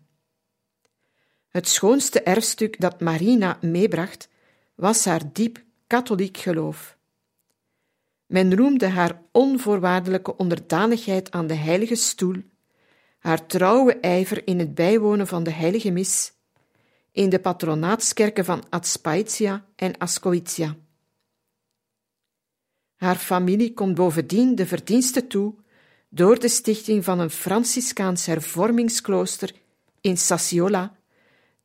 Het 1.48 1.68
schoonste 1.68 2.22
erfstuk 2.22 2.80
dat 2.80 3.00
Marina 3.00 3.58
meebracht 3.62 4.30
was 4.76 5.06
haar 5.06 5.22
diep 5.34 5.64
katholiek 5.88 6.38
geloof. 6.38 6.98
Men 8.30 8.56
roemde 8.56 8.88
haar 8.88 9.22
onvoorwaardelijke 9.32 10.38
onderdanigheid 10.38 11.32
aan 11.32 11.48
de 11.48 11.54
heilige 11.54 11.96
stoel, 11.96 12.36
haar 13.20 13.46
trouwe 13.46 14.00
ijver 14.00 14.48
in 14.48 14.60
het 14.60 14.74
bijwonen 14.74 15.28
van 15.28 15.44
de 15.44 15.52
heilige 15.52 15.92
mis, 15.92 16.34
in 17.12 17.30
de 17.30 17.40
patronatskerken 17.40 18.46
van 18.46 18.64
Atspaitia 18.70 19.66
en 19.76 19.98
Ascoitia. 19.98 20.76
Haar 22.96 23.16
familie 23.16 23.74
komt 23.74 23.96
bovendien 23.96 24.56
de 24.56 24.66
verdiensten 24.66 25.28
toe 25.28 25.54
door 26.10 26.40
de 26.40 26.50
stichting 26.50 27.04
van 27.04 27.20
een 27.20 27.30
Franciscaans 27.30 28.26
hervormingsklooster 28.26 29.54
in 30.02 30.18
Sassiola, 30.18 30.96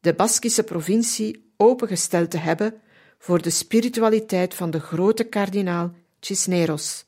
de 0.00 0.14
Baskische 0.14 0.62
provincie, 0.62 1.52
opengesteld 1.56 2.30
te 2.30 2.38
hebben 2.38 2.74
voor 3.18 3.42
de 3.42 3.50
spiritualiteit 3.50 4.54
van 4.54 4.70
de 4.70 4.80
grote 4.80 5.24
kardinaal 5.24 5.94
Cisneros. 6.24 7.04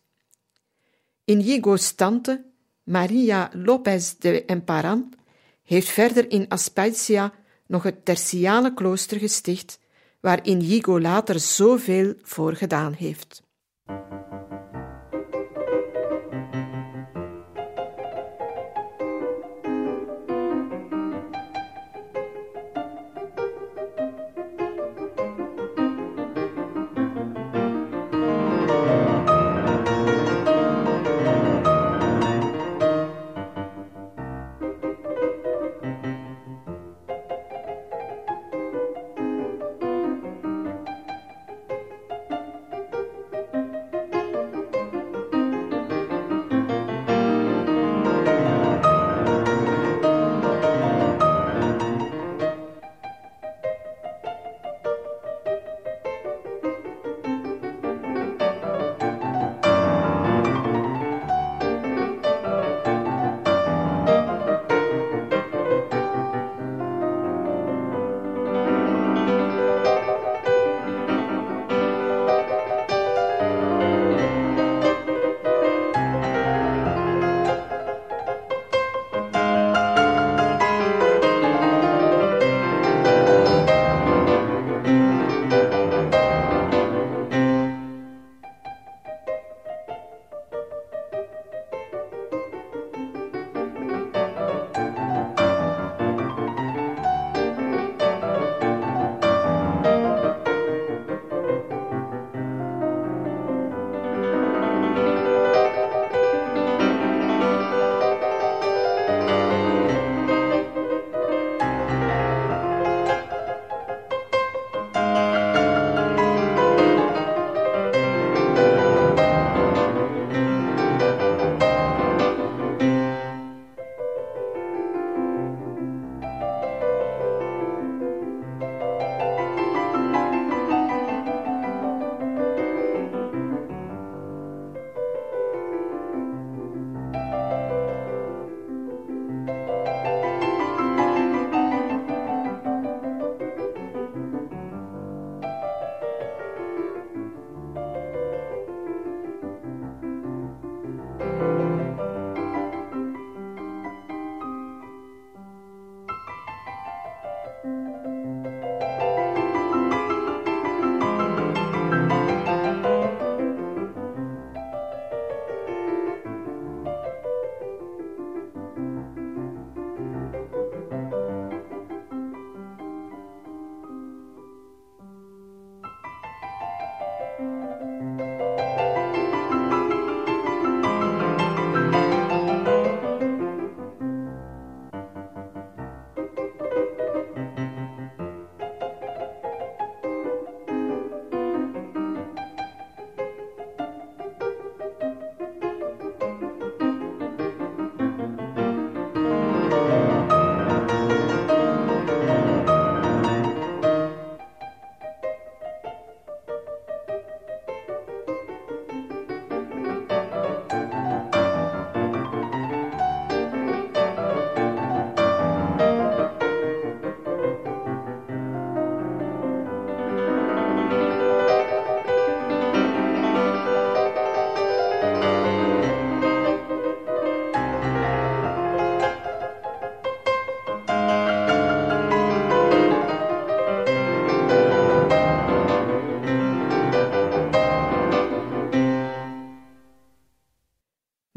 Inigo's 1.24 1.92
tante, 1.92 2.44
Maria 2.84 3.50
López 3.52 4.14
de 4.18 4.44
Emparan, 4.44 5.12
heeft 5.62 5.88
verder 5.88 6.30
in 6.30 6.48
Aspaitia 6.48 7.32
nog 7.66 7.82
het 7.82 8.04
tertiale 8.04 8.74
klooster 8.74 9.18
gesticht, 9.18 9.78
waar 10.20 10.46
Inigo 10.46 11.00
later 11.00 11.40
zoveel 11.40 12.14
voor 12.22 12.54
gedaan 12.54 12.92
heeft. 12.92 13.42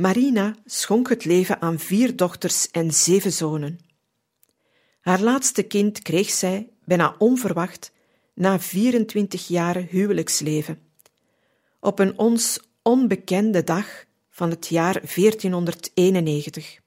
Marina 0.09 0.55
schonk 0.65 1.09
het 1.09 1.25
leven 1.25 1.61
aan 1.61 1.79
vier 1.79 2.15
dochters 2.15 2.71
en 2.71 2.93
zeven 2.93 3.31
zonen. 3.31 3.79
Haar 4.99 5.21
laatste 5.21 5.63
kind 5.63 6.01
kreeg 6.01 6.29
zij, 6.29 6.69
bijna 6.85 7.15
onverwacht, 7.17 7.91
na 8.33 8.59
24 8.59 9.47
jaren 9.47 9.87
huwelijksleven. 9.89 10.79
Op 11.79 11.99
een 11.99 12.17
ons 12.17 12.59
onbekende 12.81 13.63
dag 13.63 14.05
van 14.29 14.49
het 14.49 14.67
jaar 14.67 14.93
1491. 14.93 16.79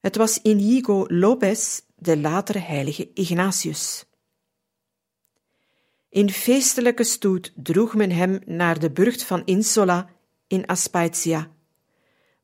Het 0.00 0.16
was 0.16 0.42
Inigo 0.42 1.04
Lopez, 1.08 1.80
de 1.96 2.16
latere 2.18 2.58
heilige 2.58 3.10
Ignatius. 3.14 4.04
In 6.08 6.30
feestelijke 6.30 7.04
stoet 7.04 7.52
droeg 7.56 7.94
men 7.94 8.10
hem 8.10 8.40
naar 8.44 8.78
de 8.78 8.90
burcht 8.90 9.22
van 9.22 9.44
Insola 9.44 10.08
in 10.46 10.66
Aspaitia, 10.66 11.54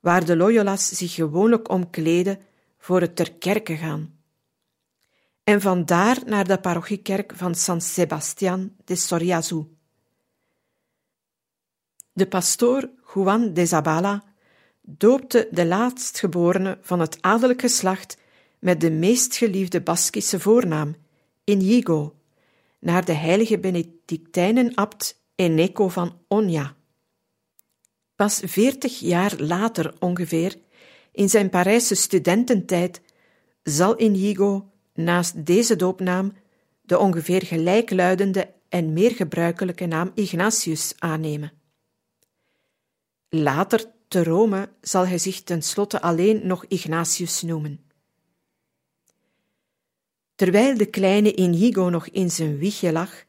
waar 0.02 0.24
de 0.24 0.36
Loyola's 0.36 0.88
zich 0.88 1.14
gewoonlijk 1.14 1.70
omkleden 1.70 2.38
voor 2.78 3.00
het 3.00 3.16
ter 3.16 3.32
kerke 3.32 3.76
gaan. 3.76 4.18
En 5.44 5.60
vandaar 5.60 6.18
naar 6.26 6.46
de 6.46 6.58
parochiekerk 6.58 7.32
van 7.36 7.54
San 7.54 7.80
Sebastian 7.80 8.72
de 8.84 8.96
Soriazu. 8.96 9.64
De 12.12 12.26
pastoor 12.26 12.90
Juan 13.14 13.54
de 13.54 13.66
Zabala 13.66 14.22
doopte 14.80 15.48
de 15.50 15.66
laatstgeborene 15.66 16.78
van 16.80 17.00
het 17.00 17.18
adellijk 17.20 17.60
geslacht 17.60 18.16
met 18.58 18.80
de 18.80 18.90
meest 18.90 19.36
geliefde 19.36 19.80
Baskische 19.80 20.40
voornaam, 20.40 20.94
Inigo, 21.44 22.14
naar 22.78 23.04
de 23.04 23.12
heilige 23.12 23.58
Benedictijnen-abt 23.58 25.20
Eneco 25.34 25.88
van 25.88 26.18
Onya. 26.28 26.74
Pas 28.22 28.40
veertig 28.44 28.98
jaar 28.98 29.35
later 29.38 29.94
ongeveer, 29.98 30.56
in 31.12 31.28
zijn 31.28 31.50
Parijse 31.50 31.94
studententijd, 31.94 33.00
zal 33.62 34.00
Inigo 34.00 34.70
naast 34.94 35.46
deze 35.46 35.76
doopnaam 35.76 36.32
de 36.82 36.98
ongeveer 36.98 37.42
gelijkluidende 37.42 38.50
en 38.68 38.92
meer 38.92 39.11
gebruikelijke 39.11 39.87
naam 39.87 40.11
Ignatius 40.14 40.94
aannemen. 40.98 41.52
Later 43.28 43.85
te 44.08 44.24
Rome 44.24 44.68
zal 44.80 45.06
hij 45.06 45.18
zich 45.18 45.42
tenslotte 45.42 46.00
alleen 46.00 46.46
nog 46.46 46.64
Ignatius 46.68 47.42
noemen. 47.42 47.85
Terwijl 50.35 50.76
de 50.76 50.87
kleine 50.87 51.35
Inigo 51.35 51.88
nog 51.88 52.08
in 52.08 52.30
zijn 52.30 52.58
wiegje 52.58 52.92
lag, 52.92 53.24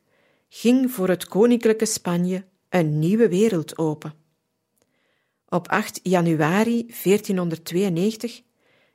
ging 0.50 0.92
voor 0.92 1.10
het 1.10 1.28
koninklijke 1.28 1.86
Spanje 1.86 2.46
een 2.70 3.00
nieuwe 3.00 3.30
wereld 3.30 3.78
open. 3.78 4.22
Op 5.54 5.68
8 5.68 6.00
januari 6.04 6.86
1492 7.04 8.42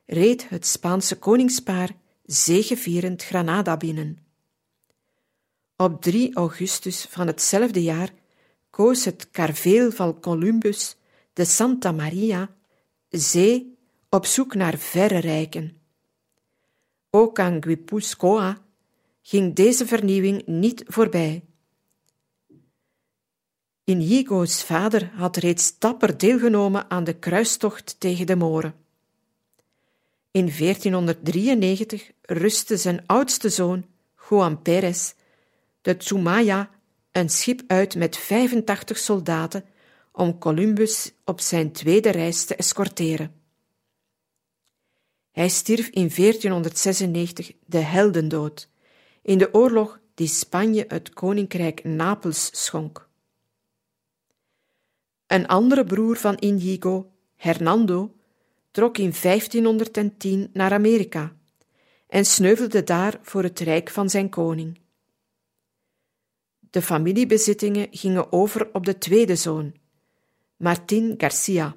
reed 0.05 0.49
het 0.49 0.65
Spaanse 0.65 1.19
koningspaar 1.19 1.95
zegevierend 2.23 3.23
Granada 3.23 3.77
binnen. 3.77 4.17
Op 5.75 6.01
3 6.01 6.35
augustus 6.35 7.05
van 7.09 7.27
hetzelfde 7.27 7.83
jaar 7.83 8.09
koos 8.69 9.05
het 9.05 9.29
karveel 9.31 9.91
van 9.91 10.19
Columbus 10.19 10.95
de 11.33 11.45
Santa 11.45 11.91
Maria 11.91 12.49
zee 13.09 13.77
op 14.09 14.25
zoek 14.25 14.55
naar 14.55 14.77
verre 14.77 15.19
rijken. 15.19 15.77
Ook 17.09 17.39
aan 17.39 17.63
Guipuscoa 17.63 18.57
ging 19.21 19.55
deze 19.55 19.85
vernieuwing 19.85 20.45
niet 20.45 20.83
voorbij. 20.87 21.43
Inigo's 23.89 24.63
vader 24.63 25.11
had 25.15 25.37
reeds 25.37 25.79
dapper 25.79 26.17
deelgenomen 26.17 26.89
aan 26.89 27.03
de 27.03 27.13
kruistocht 27.13 27.95
tegen 27.99 28.25
de 28.25 28.35
Moren. 28.35 28.75
In 30.31 30.51
1493 30.57 32.11
rustte 32.21 32.77
zijn 32.77 33.03
oudste 33.05 33.49
zoon, 33.49 33.85
Juan 34.29 34.61
Pérez, 34.61 35.13
de 35.81 35.97
Tsumaya, 35.97 36.69
een 37.11 37.29
schip 37.29 37.61
uit 37.67 37.95
met 37.95 38.17
85 38.17 38.97
soldaten 38.97 39.65
om 40.11 40.37
Columbus 40.37 41.11
op 41.25 41.41
zijn 41.41 41.71
tweede 41.71 42.09
reis 42.09 42.45
te 42.45 42.55
escorteren. 42.55 43.33
Hij 45.31 45.49
stierf 45.49 45.87
in 45.87 46.11
1496 46.15 47.51
de 47.65 47.77
heldendood 47.77 48.69
in 49.21 49.37
de 49.37 49.53
oorlog 49.53 49.99
die 50.13 50.27
Spanje 50.27 50.85
het 50.87 51.09
koninkrijk 51.09 51.83
Napels 51.83 52.49
schonk. 52.51 53.08
Een 55.29 55.47
andere 55.47 55.83
broer 55.83 56.17
van 56.17 56.35
Inigo, 56.35 57.11
Hernando, 57.35 58.15
trok 58.71 58.97
in 58.97 59.13
1510 59.21 60.49
naar 60.53 60.71
Amerika 60.71 61.35
en 62.07 62.25
sneuvelde 62.25 62.83
daar 62.83 63.19
voor 63.21 63.43
het 63.43 63.59
rijk 63.59 63.89
van 63.89 64.09
zijn 64.09 64.29
koning. 64.29 64.79
De 66.69 66.81
familiebezittingen 66.81 67.87
gingen 67.91 68.31
over 68.31 68.69
op 68.73 68.85
de 68.85 68.97
tweede 68.97 69.35
zoon, 69.35 69.73
Martin 70.57 71.13
Garcia. 71.17 71.75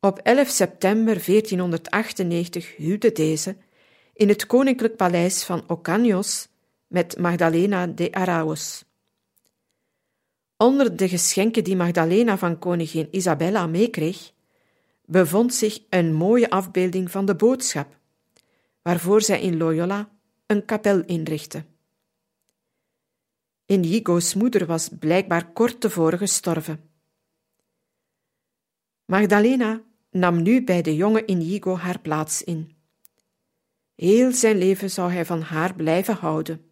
Op 0.00 0.18
11 0.18 0.48
september 0.48 1.24
1498 1.26 2.76
huwde 2.76 3.12
deze 3.12 3.56
in 4.12 4.28
het 4.28 4.46
koninklijk 4.46 4.96
paleis 4.96 5.44
van 5.44 5.62
Ocaños 5.62 6.48
met 6.86 7.18
Magdalena 7.18 7.86
de 7.86 8.12
Arauz. 8.12 8.82
Onder 10.62 10.96
de 10.96 11.08
geschenken 11.08 11.64
die 11.64 11.76
Magdalena 11.76 12.38
van 12.38 12.58
koningin 12.58 13.08
Isabella 13.10 13.66
meekreeg, 13.66 14.32
bevond 15.04 15.54
zich 15.54 15.82
een 15.90 16.14
mooie 16.14 16.50
afbeelding 16.50 17.10
van 17.10 17.24
de 17.24 17.34
boodschap, 17.34 17.98
waarvoor 18.82 19.22
zij 19.22 19.40
in 19.40 19.56
Loyola 19.56 20.10
een 20.46 20.64
kapel 20.64 21.04
inrichtte. 21.04 21.64
Inigo's 23.66 24.34
moeder 24.34 24.66
was 24.66 24.88
blijkbaar 24.98 25.52
kort 25.52 25.80
tevoren 25.80 26.18
gestorven. 26.18 26.90
Magdalena 29.04 29.82
nam 30.10 30.42
nu 30.42 30.64
bij 30.64 30.82
de 30.82 30.96
jonge 30.96 31.24
Inigo 31.24 31.76
haar 31.76 32.00
plaats 32.00 32.42
in. 32.42 32.76
Heel 33.94 34.32
zijn 34.32 34.58
leven 34.58 34.90
zou 34.90 35.12
hij 35.12 35.24
van 35.24 35.40
haar 35.40 35.74
blijven 35.74 36.14
houden. 36.14 36.70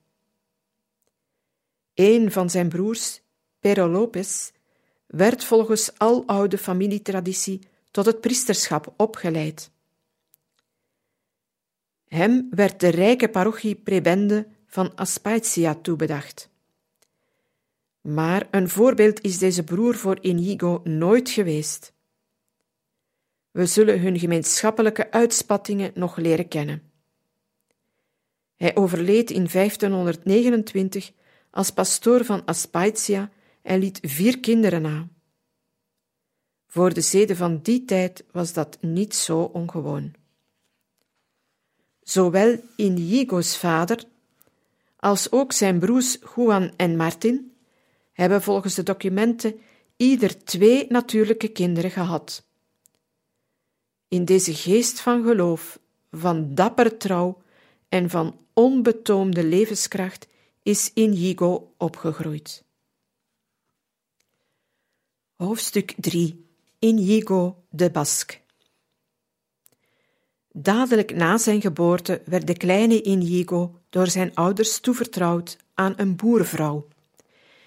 Een 1.95 2.33
van 2.33 2.51
zijn 2.51 2.69
broers, 2.69 3.27
Pero 3.61 3.89
Lopez, 3.89 4.51
werd 5.07 5.45
volgens 5.45 5.99
aloude 5.99 6.59
familietraditie 6.59 7.61
tot 7.91 8.07
het 8.07 8.21
priesterschap 8.21 8.95
opgeleid. 8.97 9.71
Hem 12.09 12.49
werd 12.51 12.81
de 12.81 12.89
rijke 12.89 13.29
parochie 13.29 13.75
prebende 13.75 14.47
van 14.67 14.95
Aspaitia 14.95 15.75
toebedacht. 15.75 16.51
Maar 18.01 18.49
een 18.51 18.69
voorbeeld 18.69 19.21
is 19.21 19.39
deze 19.39 19.65
broer 19.65 19.95
voor 19.95 20.19
Inigo 20.21 20.81
nooit 20.85 21.31
geweest. 21.31 21.93
We 23.51 23.67
zullen 23.67 24.01
hun 24.01 24.19
gemeenschappelijke 24.19 25.11
uitspattingen 25.11 25.91
nog 25.95 26.17
leren 26.17 26.49
kennen. 26.49 26.83
Hij 28.57 28.77
overleed 28.77 29.31
in 29.31 29.49
1529 29.53 31.13
als 31.51 31.71
pastoor 31.71 32.25
van 32.25 32.45
Aspaitia 32.45 33.31
en 33.69 33.79
liet 33.79 33.99
vier 34.03 34.41
kinderen 34.41 34.83
na. 34.83 35.09
Voor 36.67 36.95
de 36.95 37.01
zeden 37.01 37.37
van 37.37 37.61
die 37.63 37.85
tijd 37.85 38.25
was 38.33 38.53
dat 38.53 38.79
niet 38.81 39.15
zo 39.15 39.41
ongewoon. 39.41 40.15
Zowel 42.03 42.61
Inigo's 42.77 43.57
vader 43.59 44.05
als 44.97 45.33
ook 45.33 45.53
zijn 45.53 45.79
broers 45.79 46.19
Juan 46.35 46.73
en 46.77 46.97
Martin 46.97 47.57
hebben 48.13 48.43
volgens 48.43 48.75
de 48.75 48.83
documenten 48.83 49.61
ieder 49.97 50.45
twee 50.45 50.87
natuurlijke 50.89 51.49
kinderen 51.49 51.91
gehad. 51.91 52.47
In 54.09 54.25
deze 54.25 54.55
geest 54.55 55.01
van 55.01 55.23
geloof, 55.25 55.79
van 56.11 56.55
dappere 56.55 56.97
trouw 56.97 57.43
en 57.89 58.11
van 58.11 58.39
onbetoomde 58.53 59.45
levenskracht 59.45 60.29
is 60.63 60.91
Inigo 60.95 61.75
opgegroeid. 61.77 62.67
Hoofdstuk 65.39 65.95
3 65.97 66.47
Inigo 66.79 67.65
de 67.71 67.91
Basque 67.91 68.39
Dadelijk 70.53 71.15
na 71.15 71.39
zijn 71.39 71.61
geboorte 71.61 72.23
werd 72.25 72.47
de 72.47 72.57
kleine 72.57 73.03
Inigo 73.03 73.81
door 73.91 74.07
zijn 74.07 74.35
ouders 74.35 74.81
toevertrouwd 74.81 75.57
aan 75.75 75.95
een 75.97 76.17
boerenvrouw, 76.17 76.89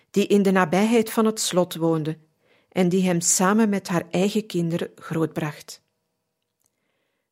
die 0.10 0.28
in 0.28 0.42
de 0.42 0.52
nabijheid 0.52 1.12
van 1.12 1.26
het 1.26 1.40
slot 1.40 1.76
woonde 1.76 2.18
en 2.70 2.90
die 2.90 3.04
hem 3.04 3.22
samen 3.22 3.70
met 3.70 3.88
haar 3.88 4.06
eigen 4.10 4.46
kinderen 4.46 4.92
grootbracht. 4.96 5.82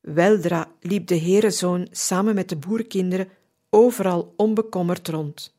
Weldra 0.00 0.72
liep 0.80 1.06
de 1.06 1.14
herenzoon 1.14 1.88
samen 1.90 2.34
met 2.34 2.48
de 2.48 2.56
boerenkinderen 2.56 3.28
overal 3.70 4.34
onbekommerd 4.36 5.08
rond. 5.08 5.54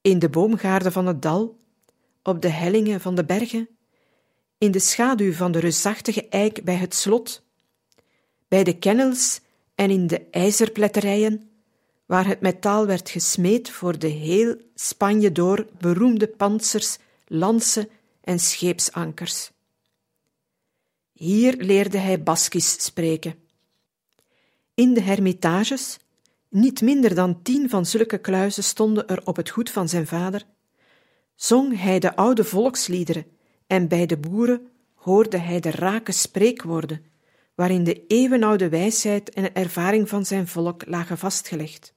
In 0.00 0.18
de 0.18 0.28
boomgaarden 0.28 0.92
van 0.92 1.06
het 1.06 1.22
dal, 1.22 1.58
op 2.28 2.42
de 2.42 2.48
hellingen 2.48 3.00
van 3.00 3.14
de 3.14 3.24
bergen, 3.24 3.68
in 4.58 4.70
de 4.70 4.78
schaduw 4.78 5.32
van 5.32 5.52
de 5.52 5.58
reusachtige 5.58 6.28
eik 6.28 6.64
bij 6.64 6.74
het 6.74 6.94
slot, 6.94 7.42
bij 8.48 8.64
de 8.64 8.78
kennels 8.78 9.40
en 9.74 9.90
in 9.90 10.06
de 10.06 10.26
ijzerpletterijen, 10.30 11.50
waar 12.06 12.26
het 12.26 12.40
metaal 12.40 12.86
werd 12.86 13.10
gesmeed 13.10 13.70
voor 13.70 13.98
de 13.98 14.08
heel 14.08 14.56
Spanje 14.74 15.32
door 15.32 15.66
beroemde 15.78 16.28
pantsers, 16.28 16.98
lansen 17.26 17.88
en 18.20 18.38
scheepsankers. 18.38 19.50
Hier 21.12 21.56
leerde 21.56 21.98
hij 21.98 22.22
Baskisch 22.22 22.84
spreken. 22.84 23.34
In 24.74 24.94
de 24.94 25.00
hermitages, 25.00 25.98
niet 26.48 26.80
minder 26.80 27.14
dan 27.14 27.42
tien 27.42 27.68
van 27.68 27.86
zulke 27.86 28.18
kluizen 28.18 28.64
stonden 28.64 29.08
er 29.08 29.26
op 29.26 29.36
het 29.36 29.50
goed 29.50 29.70
van 29.70 29.88
zijn 29.88 30.06
vader, 30.06 30.46
zong 31.38 31.80
hij 31.80 31.98
de 31.98 32.16
oude 32.16 32.44
volksliederen 32.44 33.26
en 33.66 33.88
bij 33.88 34.06
de 34.06 34.16
boeren 34.16 34.68
hoorde 34.94 35.38
hij 35.38 35.60
de 35.60 35.70
rake 35.70 36.12
spreekwoorden, 36.12 37.04
waarin 37.54 37.84
de 37.84 38.06
eeuwenoude 38.06 38.68
wijsheid 38.68 39.30
en 39.30 39.54
ervaring 39.54 40.08
van 40.08 40.26
zijn 40.26 40.48
volk 40.48 40.86
lagen 40.86 41.18
vastgelegd. 41.18 41.94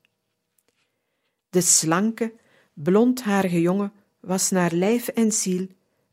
De 1.49 1.61
slanke, 1.61 2.33
blondharige 2.73 3.61
jongen 3.61 3.91
was 4.19 4.49
naar 4.49 4.71
lijf 4.71 5.07
en 5.07 5.31
ziel 5.31 5.67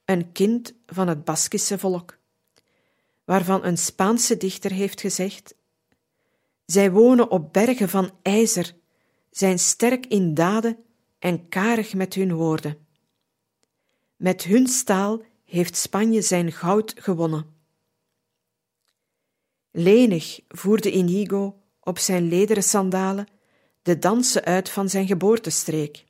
een 0.05 0.33
kind 0.33 0.75
van 0.87 1.09
het 1.09 1.25
Baskische 1.25 1.79
volk, 1.79 2.19
waarvan 3.25 3.65
een 3.65 3.79
Spaanse 3.79 4.37
dichter 4.37 4.73
heeft 4.73 5.01
gezegd: 5.01 5.55
Zij 6.65 6.91
wonen 6.91 7.31
op 7.31 7.53
bergen 7.53 7.89
van 7.89 8.11
ijzer, 8.23 8.75
zijn 9.31 9.59
sterk 9.59 10.07
in 10.07 10.35
daden 10.35 10.77
en 11.19 11.49
karig 11.49 11.95
met 11.95 12.15
hun 12.15 12.35
woorden. 12.35 12.87
Met 14.19 14.43
hun 14.43 14.67
staal 14.67 15.23
heeft 15.45 15.77
Spanje 15.77 16.23
zijn 16.23 16.53
goud 16.53 16.95
gewonnen. 16.97 17.47
Lenig 19.71 20.41
voerde 20.49 20.91
Inigo 20.91 21.63
op 21.81 21.99
zijn 21.99 22.29
lederen 22.29 22.63
sandalen 22.63 23.27
de 23.83 23.99
dansen 23.99 24.45
uit 24.45 24.69
van 24.69 24.89
zijn 24.89 25.07
geboortestreek. 25.07 26.05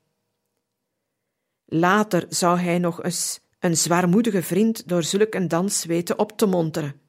Later 1.65 2.27
zou 2.29 2.59
hij 2.59 2.79
nog 2.79 3.03
eens 3.03 3.41
een 3.59 3.77
zwaarmoedige 3.77 4.43
vriend 4.43 4.89
door 4.89 5.03
zulk 5.03 5.35
een 5.35 5.49
dans 5.49 5.85
weten 5.85 6.19
op 6.19 6.39
te 6.39 6.47
monteren, 6.47 7.01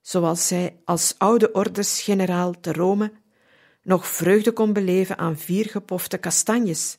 zoals 0.00 0.50
hij 0.50 0.80
als 0.84 1.14
oude 1.18 1.52
ordesgeneraal 1.52 2.60
te 2.60 2.72
Rome 2.72 3.12
nog 3.82 4.06
vreugde 4.06 4.52
kon 4.52 4.72
beleven 4.72 5.18
aan 5.18 5.38
vier 5.38 5.64
gepofte 5.64 6.18
kastanjes, 6.18 6.98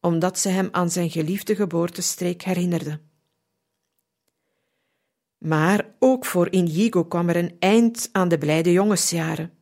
omdat 0.00 0.38
ze 0.38 0.48
hem 0.48 0.68
aan 0.70 0.90
zijn 0.90 1.10
geliefde 1.10 1.54
geboortestreek 1.54 2.42
herinnerden. 2.42 3.10
Maar 5.38 5.94
ook 5.98 6.24
voor 6.24 6.50
Inigo 6.50 7.04
kwam 7.04 7.28
er 7.28 7.36
een 7.36 7.56
eind 7.58 8.08
aan 8.12 8.28
de 8.28 8.38
blijde 8.38 8.72
jongensjaren. 8.72 9.52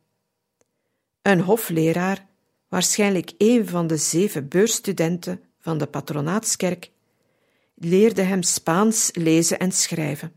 Een 1.21 1.41
hofleraar, 1.41 2.27
waarschijnlijk 2.67 3.33
een 3.37 3.67
van 3.67 3.87
de 3.87 3.97
zeven 3.97 4.47
beursstudenten 4.47 5.43
van 5.59 5.77
de 5.77 5.87
patronaatskerk, 5.87 6.91
leerde 7.75 8.21
hem 8.21 8.43
Spaans 8.43 9.09
lezen 9.13 9.59
en 9.59 9.71
schrijven. 9.71 10.31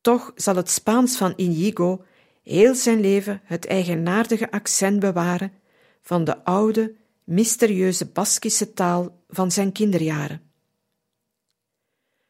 Toch 0.00 0.32
zal 0.34 0.56
het 0.56 0.70
Spaans 0.70 1.16
van 1.16 1.32
Inigo 1.36 2.04
heel 2.42 2.74
zijn 2.74 3.00
leven 3.00 3.40
het 3.44 3.66
eigenaardige 3.66 4.50
accent 4.50 5.00
bewaren 5.00 5.52
van 6.00 6.24
de 6.24 6.44
oude, 6.44 6.94
mysterieuze 7.26 8.06
Baskische 8.06 8.72
taal 8.72 9.22
van 9.28 9.50
zijn 9.50 9.72
kinderjaren. 9.72 10.50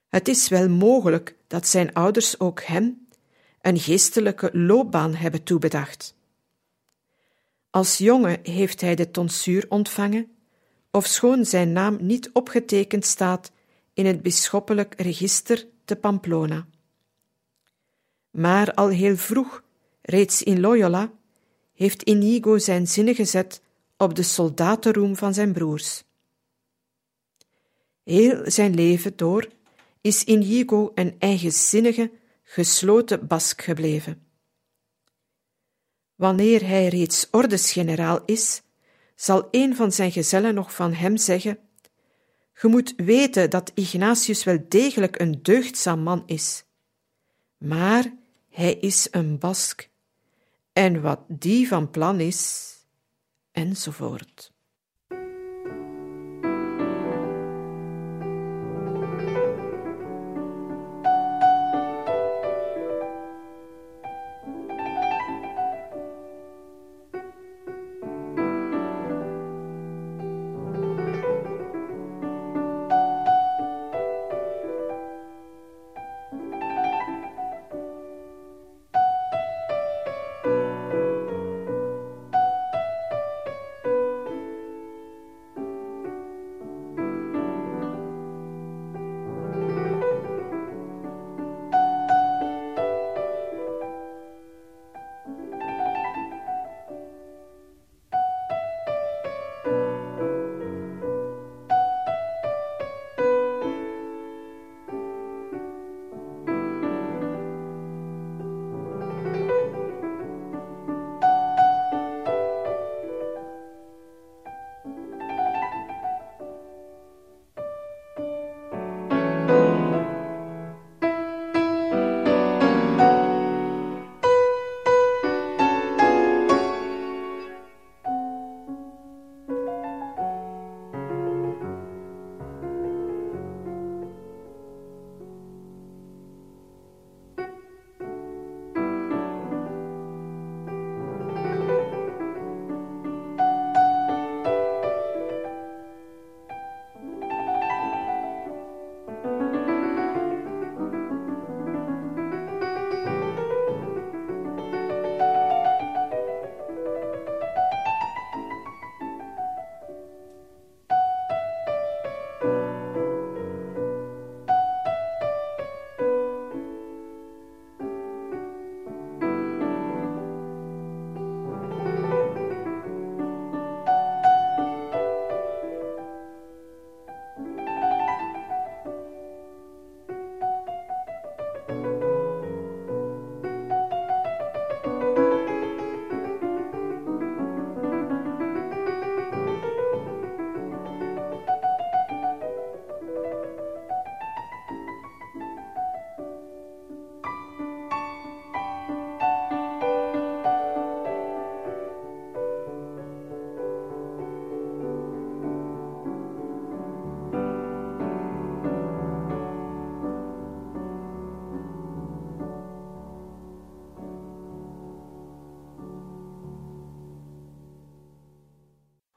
Het 0.09 0.29
is 0.29 0.49
wel 0.49 0.69
mogelijk 0.69 1.37
dat 1.47 1.67
zijn 1.67 1.95
ouders 1.95 2.41
ook 2.41 2.63
hem 2.63 3.09
een 3.61 3.79
geestelijke 3.79 4.51
loopbaan 4.53 5.15
hebben 5.15 5.43
toebedacht. 5.43 6.17
Als 7.71 7.99
jongen 7.99 8.39
heeft 8.43 8.81
hij 8.81 8.95
de 8.95 9.11
tonsuur 9.11 9.67
ontvangen, 9.69 10.37
ofschoon 10.91 11.45
zijn 11.45 11.73
naam 11.73 11.97
niet 12.01 12.31
opgetekend 12.33 13.05
staat 13.05 13.53
in 13.93 14.07
het 14.07 14.23
bisschoppelijk 14.23 15.01
register 15.01 15.67
te 15.85 15.97
Pamplona. 15.97 16.67
Maar 18.31 18.75
al 18.75 18.89
heel 18.89 19.17
vroeg, 19.17 19.63
reeds 20.03 20.43
in 20.43 20.61
Loyola, 20.61 21.13
heeft 21.75 22.03
Inigo 22.03 22.59
zijn 22.59 22.87
zinnen 22.87 23.15
gezet 23.15 23.61
op 23.97 24.15
de 24.15 24.23
soldatenroem 24.23 25.17
van 25.17 25.35
zijn 25.35 25.53
broers. 25.53 26.05
Heel 28.03 28.51
zijn 28.51 28.75
leven 28.75 29.17
door 29.17 29.49
is 30.01 30.25
Inigo 30.25 30.93
een 30.95 31.17
eigenzinnige, 31.19 32.11
gesloten 32.43 33.27
Bask 33.27 33.63
gebleven. 33.63 34.27
Wanneer 36.15 36.67
hij 36.67 36.89
reeds 36.89 37.29
ordesgeneraal 37.31 38.23
is, 38.25 38.63
zal 39.15 39.49
een 39.51 39.77
van 39.77 39.93
zijn 39.93 40.13
gezellen 40.13 40.55
nog 40.55 40.75
van 40.75 40.93
hem 40.93 41.17
zeggen: 41.17 41.59
Je 42.61 42.69
moet 42.69 42.95
weten 42.97 43.51
dat 43.51 43.73
Ignatius 43.75 44.45
wel 44.45 44.59
degelijk 44.69 45.21
een 45.21 45.43
deugdzaam 45.43 46.01
man 46.01 46.23
is, 46.27 46.65
maar 47.57 48.15
hij 48.51 48.75
is 48.75 49.09
een 49.11 49.39
Bask, 49.39 49.89
en 50.73 51.01
wat 51.01 51.21
die 51.29 51.69
van 51.69 51.91
plan 51.91 52.21
is, 52.21 52.75
enzovoort. 53.57 54.53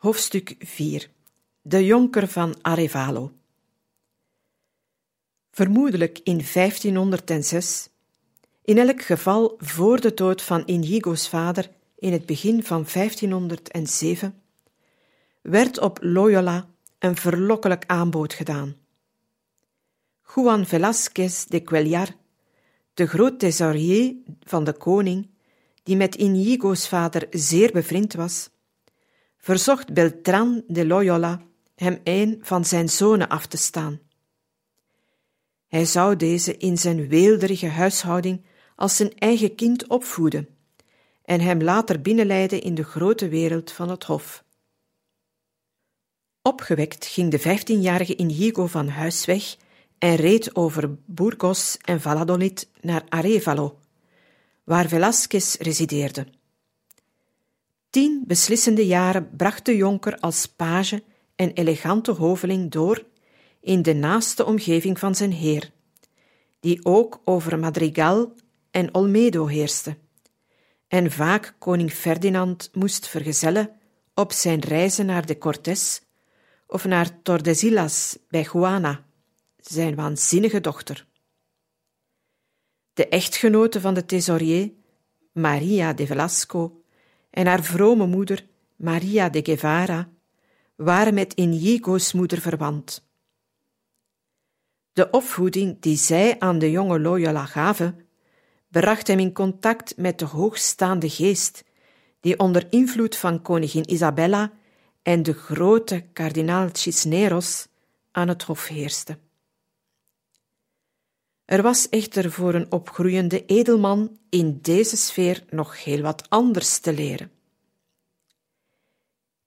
Hoofdstuk 0.09 0.55
4 0.59 1.09
De 1.61 1.85
jonker 1.85 2.27
van 2.27 2.55
Arevalo 2.61 3.31
Vermoedelijk 5.51 6.19
in 6.23 6.41
1506, 6.53 7.89
in 8.61 8.77
elk 8.77 9.01
geval 9.01 9.55
voor 9.57 10.01
de 10.01 10.13
dood 10.13 10.41
van 10.41 10.63
Inigo's 10.65 11.29
vader 11.29 11.69
in 11.97 12.11
het 12.11 12.25
begin 12.25 12.63
van 12.63 12.85
1507, 12.93 14.41
werd 15.41 15.79
op 15.79 15.97
Loyola 16.01 16.69
een 16.99 17.15
verlokkelijk 17.15 17.83
aanbod 17.87 18.33
gedaan. 18.33 18.75
Juan 20.35 20.65
Velázquez 20.65 21.45
de 21.47 21.63
Cuellar, 21.63 22.07
de 22.93 23.07
groot 23.07 23.39
thesaurier 23.39 24.15
van 24.43 24.63
de 24.63 24.73
koning, 24.73 25.27
die 25.83 25.95
met 25.95 26.15
Inigo's 26.15 26.87
vader 26.87 27.27
zeer 27.29 27.71
bevriend 27.71 28.13
was, 28.13 28.49
verzocht 29.39 29.93
Beltran 29.93 30.63
de 30.67 30.85
Loyola 30.85 31.41
hem 31.75 31.99
een 32.03 32.39
van 32.41 32.65
zijn 32.65 32.89
zonen 32.89 33.29
af 33.29 33.45
te 33.45 33.57
staan. 33.57 33.99
Hij 35.67 35.85
zou 35.85 36.15
deze 36.15 36.57
in 36.57 36.77
zijn 36.77 37.07
weelderige 37.07 37.67
huishouding 37.67 38.45
als 38.75 38.95
zijn 38.95 39.17
eigen 39.17 39.55
kind 39.55 39.87
opvoeden 39.87 40.47
en 41.23 41.41
hem 41.41 41.61
later 41.61 42.01
binnenleiden 42.01 42.61
in 42.61 42.75
de 42.75 42.83
grote 42.83 43.27
wereld 43.27 43.71
van 43.71 43.89
het 43.89 44.03
hof. 44.03 44.43
Opgewekt 46.41 47.05
ging 47.05 47.31
de 47.31 47.39
vijftienjarige 47.39 48.15
Inigo 48.15 48.67
van 48.67 48.87
huis 48.87 49.25
weg 49.25 49.55
en 49.97 50.15
reed 50.15 50.55
over 50.55 50.97
Burgos 51.05 51.77
en 51.81 52.01
Valladolid 52.01 52.69
naar 52.81 53.03
Arevalo, 53.09 53.79
waar 54.63 54.87
Velázquez 54.87 55.55
resideerde. 55.59 56.25
Tien 57.89 58.23
beslissende 58.27 58.85
jaren 58.85 59.29
bracht 59.35 59.65
de 59.65 59.75
jonker 59.75 60.19
als 60.19 60.45
page 60.45 61.03
en 61.35 61.51
elegante 61.51 62.11
hoveling 62.11 62.71
door 62.71 63.05
in 63.61 63.81
de 63.81 63.93
naaste 63.93 64.45
omgeving 64.45 64.99
van 64.99 65.15
zijn 65.15 65.31
heer, 65.31 65.71
die 66.59 66.85
ook 66.85 67.21
over 67.25 67.59
Madrigal 67.59 68.33
en 68.71 68.93
Olmedo 68.93 69.45
heerste, 69.45 69.97
en 70.87 71.11
vaak 71.11 71.55
koning 71.59 71.91
Ferdinand 71.91 72.69
moest 72.73 73.07
vergezellen 73.07 73.79
op 74.13 74.31
zijn 74.31 74.59
reizen 74.59 75.05
naar 75.05 75.25
de 75.25 75.37
Cortes 75.37 76.01
of 76.67 76.85
naar 76.85 77.21
Tordesillas 77.21 78.17
bij 78.27 78.47
Juana, 78.53 79.05
zijn 79.57 79.95
waanzinnige 79.95 80.61
dochter. 80.61 81.07
De 82.93 83.07
echtgenote 83.07 83.81
van 83.81 83.93
de 83.93 84.05
thesaurier, 84.05 84.71
Maria 85.31 85.93
de 85.93 86.05
Velasco, 86.05 86.78
en 87.29 87.47
haar 87.47 87.63
vrome 87.63 88.05
moeder, 88.05 88.45
Maria 88.75 89.29
de 89.29 89.39
Guevara, 89.43 90.09
waren 90.75 91.13
met 91.13 91.33
Inigo's 91.33 92.13
moeder 92.13 92.41
verwant. 92.41 93.07
De 94.93 95.09
opvoeding 95.09 95.79
die 95.79 95.97
zij 95.97 96.39
aan 96.39 96.59
de 96.59 96.71
jonge 96.71 96.99
Loyola 96.99 97.45
gaven, 97.45 98.05
bracht 98.67 99.07
hem 99.07 99.19
in 99.19 99.33
contact 99.33 99.97
met 99.97 100.19
de 100.19 100.25
hoogstaande 100.25 101.09
geest, 101.09 101.63
die 102.19 102.39
onder 102.39 102.67
invloed 102.69 103.15
van 103.15 103.41
koningin 103.41 103.91
Isabella 103.91 104.51
en 105.01 105.23
de 105.23 105.33
grote 105.33 106.05
kardinaal 106.13 106.69
Cisneros 106.71 107.67
aan 108.11 108.27
het 108.27 108.43
hof 108.43 108.67
heerste. 108.67 109.17
Er 111.49 111.61
was 111.61 111.89
echter 111.89 112.31
voor 112.31 112.53
een 112.53 112.71
opgroeiende 112.71 113.45
edelman 113.45 114.17
in 114.29 114.59
deze 114.61 114.97
sfeer 114.97 115.43
nog 115.49 115.83
heel 115.83 116.01
wat 116.01 116.29
anders 116.29 116.79
te 116.79 116.93
leren. 116.93 117.31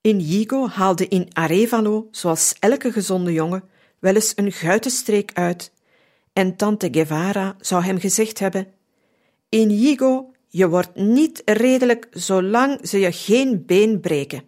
Inigo 0.01 0.69
haalde 0.69 1.09
in 1.09 1.29
Arevalo, 1.33 2.09
zoals 2.11 2.55
elke 2.59 2.93
gezonde 2.93 3.33
jongen, 3.33 3.65
wel 3.99 4.15
eens 4.15 4.33
een 4.37 4.53
guitenstreek 4.53 5.33
uit, 5.33 5.73
en 6.33 6.57
tante 6.57 6.89
Guevara 6.91 7.57
zou 7.61 7.83
hem 7.83 7.99
gezegd 7.99 8.39
hebben: 8.39 8.67
Inigo, 9.49 10.33
je 10.49 10.69
wordt 10.69 10.95
niet 10.95 11.43
redelijk 11.45 12.09
zolang 12.11 12.89
ze 12.89 12.99
je 12.99 13.13
geen 13.13 13.67
been 13.67 14.01
breken. 14.01 14.45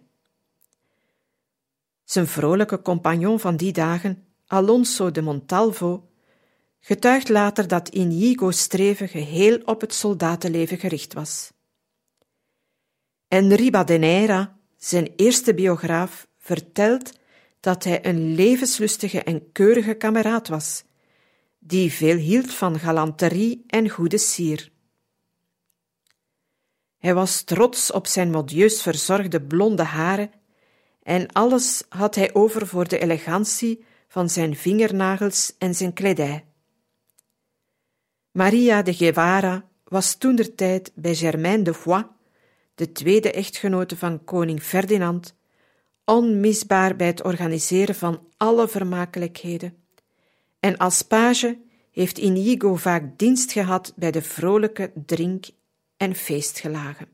Zijn 2.03 2.27
vrolijke 2.27 2.81
compagnon 2.81 3.39
van 3.39 3.55
die 3.55 3.71
dagen, 3.71 4.25
Alonso 4.47 5.11
de 5.11 5.21
Montalvo, 5.21 6.09
getuigt 6.87 7.29
later 7.29 7.67
dat 7.67 7.87
Inigo's 7.87 8.59
streven 8.59 9.07
geheel 9.07 9.61
op 9.63 9.81
het 9.81 9.93
soldatenleven 9.93 10.77
gericht 10.77 11.13
was. 11.13 11.51
En 13.27 13.55
Ribadeneira, 13.55 14.57
zijn 14.77 15.13
eerste 15.15 15.53
biograaf, 15.53 16.27
vertelt 16.37 17.11
dat 17.59 17.83
hij 17.83 18.05
een 18.05 18.35
levenslustige 18.35 19.23
en 19.23 19.51
keurige 19.51 19.93
kameraad 19.93 20.47
was, 20.47 20.83
die 21.59 21.91
veel 21.91 22.15
hield 22.15 22.53
van 22.53 22.79
galanterie 22.79 23.63
en 23.67 23.89
goede 23.89 24.17
sier. 24.17 24.71
Hij 26.97 27.13
was 27.13 27.41
trots 27.41 27.91
op 27.91 28.07
zijn 28.07 28.31
modieus 28.31 28.81
verzorgde 28.81 29.41
blonde 29.41 29.83
haren 29.83 30.31
en 31.03 31.31
alles 31.31 31.83
had 31.89 32.15
hij 32.15 32.33
over 32.33 32.67
voor 32.67 32.87
de 32.87 32.99
elegantie 32.99 33.85
van 34.07 34.29
zijn 34.29 34.55
vingernagels 34.55 35.55
en 35.57 35.75
zijn 35.75 35.93
kledij. 35.93 36.45
Maria 38.35 38.81
de 38.81 38.93
Guevara 38.93 39.65
was 39.83 40.15
toentertijd 40.15 40.91
bij 40.95 41.15
Germaine 41.15 41.63
de 41.63 41.73
Foix, 41.73 42.07
de 42.75 42.91
tweede 42.91 43.31
echtgenote 43.31 43.97
van 43.97 44.23
koning 44.23 44.61
Ferdinand, 44.61 45.35
onmisbaar 46.05 46.95
bij 46.95 47.07
het 47.07 47.23
organiseren 47.23 47.95
van 47.95 48.27
alle 48.37 48.67
vermakelijkheden. 48.67 49.77
En 50.59 50.77
als 50.77 51.01
page 51.01 51.59
heeft 51.91 52.17
Inigo 52.17 52.75
vaak 52.75 53.17
dienst 53.17 53.51
gehad 53.51 53.93
bij 53.95 54.11
de 54.11 54.21
vrolijke 54.21 54.91
drink- 55.05 55.49
en 55.97 56.15
feestgelagen. 56.15 57.07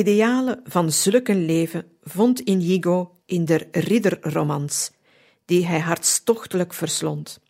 Idealen 0.00 0.60
van 0.64 0.92
zulk 0.92 1.28
een 1.28 1.44
leven 1.44 1.84
vond 2.02 2.38
Inigo 2.38 3.16
in 3.26 3.44
de 3.44 3.68
ridderromans, 3.70 4.90
die 5.44 5.66
hij 5.66 5.80
hartstochtelijk 5.80 6.74
verslond. 6.74 7.40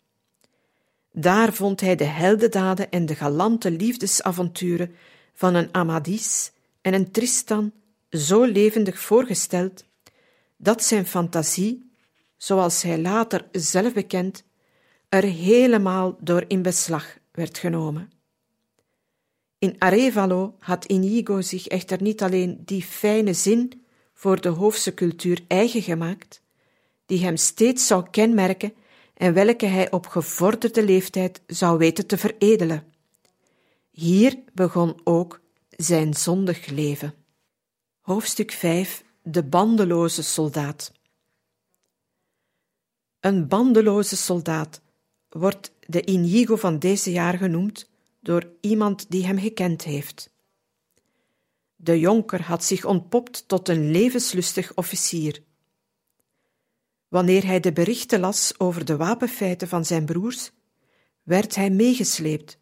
Daar 1.11 1.53
vond 1.53 1.81
hij 1.81 1.95
de 1.95 2.03
heldendaden 2.03 2.91
en 2.91 3.05
de 3.05 3.15
galante 3.15 3.71
liefdesavonturen 3.71 4.95
van 5.33 5.55
een 5.55 5.69
Amadis 5.71 6.51
en 6.81 6.93
een 6.93 7.11
Tristan 7.11 7.71
zo 8.09 8.43
levendig 8.43 8.99
voorgesteld 8.99 9.85
dat 10.57 10.83
zijn 10.83 11.05
fantasie, 11.05 11.91
zoals 12.37 12.81
hij 12.81 12.99
later 12.99 13.47
zelf 13.51 13.93
bekend, 13.93 14.43
er 15.09 15.23
helemaal 15.23 16.17
door 16.19 16.45
in 16.47 16.61
beslag 16.61 17.17
werd 17.31 17.57
genomen. 17.57 18.11
In 19.61 19.75
Arevalo 19.79 20.55
had 20.59 20.85
Inigo 20.85 21.41
zich 21.41 21.67
echter 21.67 22.01
niet 22.01 22.21
alleen 22.21 22.61
die 22.65 22.83
fijne 22.83 23.33
zin 23.33 23.83
voor 24.13 24.41
de 24.41 24.49
hoofdse 24.49 24.93
cultuur 24.93 25.41
eigen 25.47 25.81
gemaakt, 25.81 26.41
die 27.05 27.23
hem 27.23 27.37
steeds 27.37 27.87
zou 27.87 28.09
kenmerken 28.09 28.73
en 29.13 29.33
welke 29.33 29.65
hij 29.65 29.91
op 29.91 30.07
gevorderde 30.07 30.85
leeftijd 30.85 31.41
zou 31.47 31.77
weten 31.77 32.07
te 32.07 32.17
veredelen. 32.17 32.93
Hier 33.91 34.39
begon 34.53 35.01
ook 35.03 35.41
zijn 35.69 36.13
zondig 36.13 36.65
leven. 36.67 37.13
Hoofdstuk 37.99 38.51
5 38.51 39.03
De 39.23 39.43
bandeloze 39.43 40.23
soldaat. 40.23 40.91
Een 43.19 43.47
bandeloze 43.47 44.15
soldaat 44.15 44.81
wordt 45.29 45.71
de 45.79 46.01
Inigo 46.01 46.55
van 46.55 46.79
deze 46.79 47.11
jaar 47.11 47.37
genoemd 47.37 47.89
door 48.21 48.51
iemand 48.61 49.09
die 49.09 49.25
hem 49.25 49.39
gekend 49.39 49.83
heeft. 49.83 50.33
De 51.75 51.99
jonker 51.99 52.41
had 52.41 52.63
zich 52.63 52.85
ontpopt 52.85 53.47
tot 53.47 53.69
een 53.69 53.91
levenslustig 53.91 54.75
officier. 54.75 55.43
Wanneer 57.07 57.45
hij 57.45 57.59
de 57.59 57.73
berichten 57.73 58.19
las 58.19 58.59
over 58.59 58.85
de 58.85 58.97
wapenfeiten 58.97 59.67
van 59.67 59.85
zijn 59.85 60.05
broers, 60.05 60.51
werd 61.23 61.55
hij 61.55 61.69
meegesleept, 61.69 62.57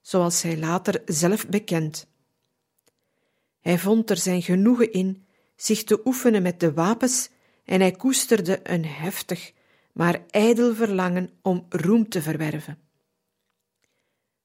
zoals 0.00 0.42
hij 0.42 0.58
later 0.58 1.02
zelf 1.04 1.48
bekend. 1.48 2.06
Hij 3.60 3.78
vond 3.78 4.10
er 4.10 4.16
zijn 4.16 4.42
genoegen 4.42 4.92
in 4.92 5.26
zich 5.56 5.84
te 5.84 6.00
oefenen 6.04 6.42
met 6.42 6.60
de 6.60 6.72
wapens 6.72 7.28
en 7.64 7.80
hij 7.80 7.92
koesterde 7.92 8.60
een 8.62 8.84
heftig, 8.84 9.52
maar 9.92 10.24
ijdel 10.30 10.74
verlangen 10.74 11.30
om 11.42 11.66
roem 11.68 12.08
te 12.08 12.22
verwerven. 12.22 12.83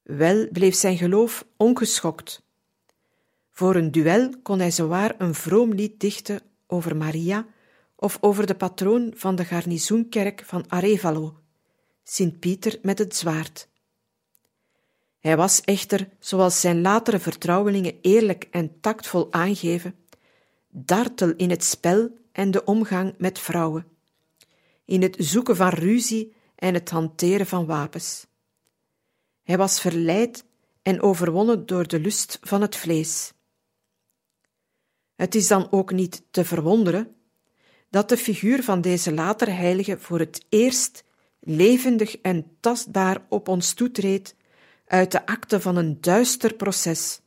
Wel 0.02 0.48
bleef 0.52 0.74
zijn 0.74 0.96
geloof 0.96 1.46
ongeschokt. 1.56 2.42
Voor 3.50 3.74
een 3.74 3.90
duel 3.90 4.30
kon 4.42 4.58
hij 4.58 4.70
zowaar 4.70 5.14
een 5.18 5.34
vroom 5.34 5.72
lied 5.74 6.00
dichten 6.00 6.40
over 6.66 6.96
Maria 6.96 7.46
of 7.96 8.18
over 8.20 8.46
de 8.46 8.54
patroon 8.54 9.12
van 9.16 9.36
de 9.36 9.44
garnizoenkerk 9.44 10.42
van 10.46 10.64
Arevalo, 10.68 11.38
Sint-Pieter 12.04 12.78
met 12.82 12.98
het 12.98 13.16
zwaard. 13.16 13.68
Hij 15.18 15.36
was 15.36 15.60
echter, 15.60 16.08
zoals 16.18 16.60
zijn 16.60 16.80
latere 16.80 17.18
vertrouwelingen 17.18 17.98
eerlijk 18.00 18.48
en 18.50 18.80
tactvol 18.80 19.32
aangeven, 19.32 19.94
dartel 20.68 21.32
in 21.36 21.50
het 21.50 21.64
spel 21.64 22.10
en 22.32 22.50
de 22.50 22.64
omgang 22.64 23.14
met 23.18 23.38
vrouwen, 23.38 23.86
in 24.84 25.02
het 25.02 25.16
zoeken 25.18 25.56
van 25.56 25.68
ruzie 25.68 26.34
en 26.54 26.74
het 26.74 26.90
hanteren 26.90 27.46
van 27.46 27.66
wapens. 27.66 28.26
Hij 29.50 29.58
was 29.58 29.80
verleid 29.80 30.44
en 30.82 31.02
overwonnen 31.02 31.66
door 31.66 31.86
de 31.86 32.00
lust 32.00 32.38
van 32.42 32.60
het 32.60 32.76
vlees. 32.76 33.32
Het 35.16 35.34
is 35.34 35.48
dan 35.48 35.68
ook 35.70 35.92
niet 35.92 36.22
te 36.30 36.44
verwonderen 36.44 37.16
dat 37.88 38.08
de 38.08 38.16
figuur 38.16 38.62
van 38.62 38.80
deze 38.80 39.12
latere 39.12 39.50
heilige 39.50 39.98
voor 39.98 40.18
het 40.18 40.44
eerst 40.48 41.04
levendig 41.40 42.16
en 42.16 42.56
tastbaar 42.60 43.26
op 43.28 43.48
ons 43.48 43.74
toetreedt 43.74 44.34
uit 44.86 45.12
de 45.12 45.26
akte 45.26 45.60
van 45.60 45.76
een 45.76 46.00
duister 46.00 46.54
proces, 46.54 47.20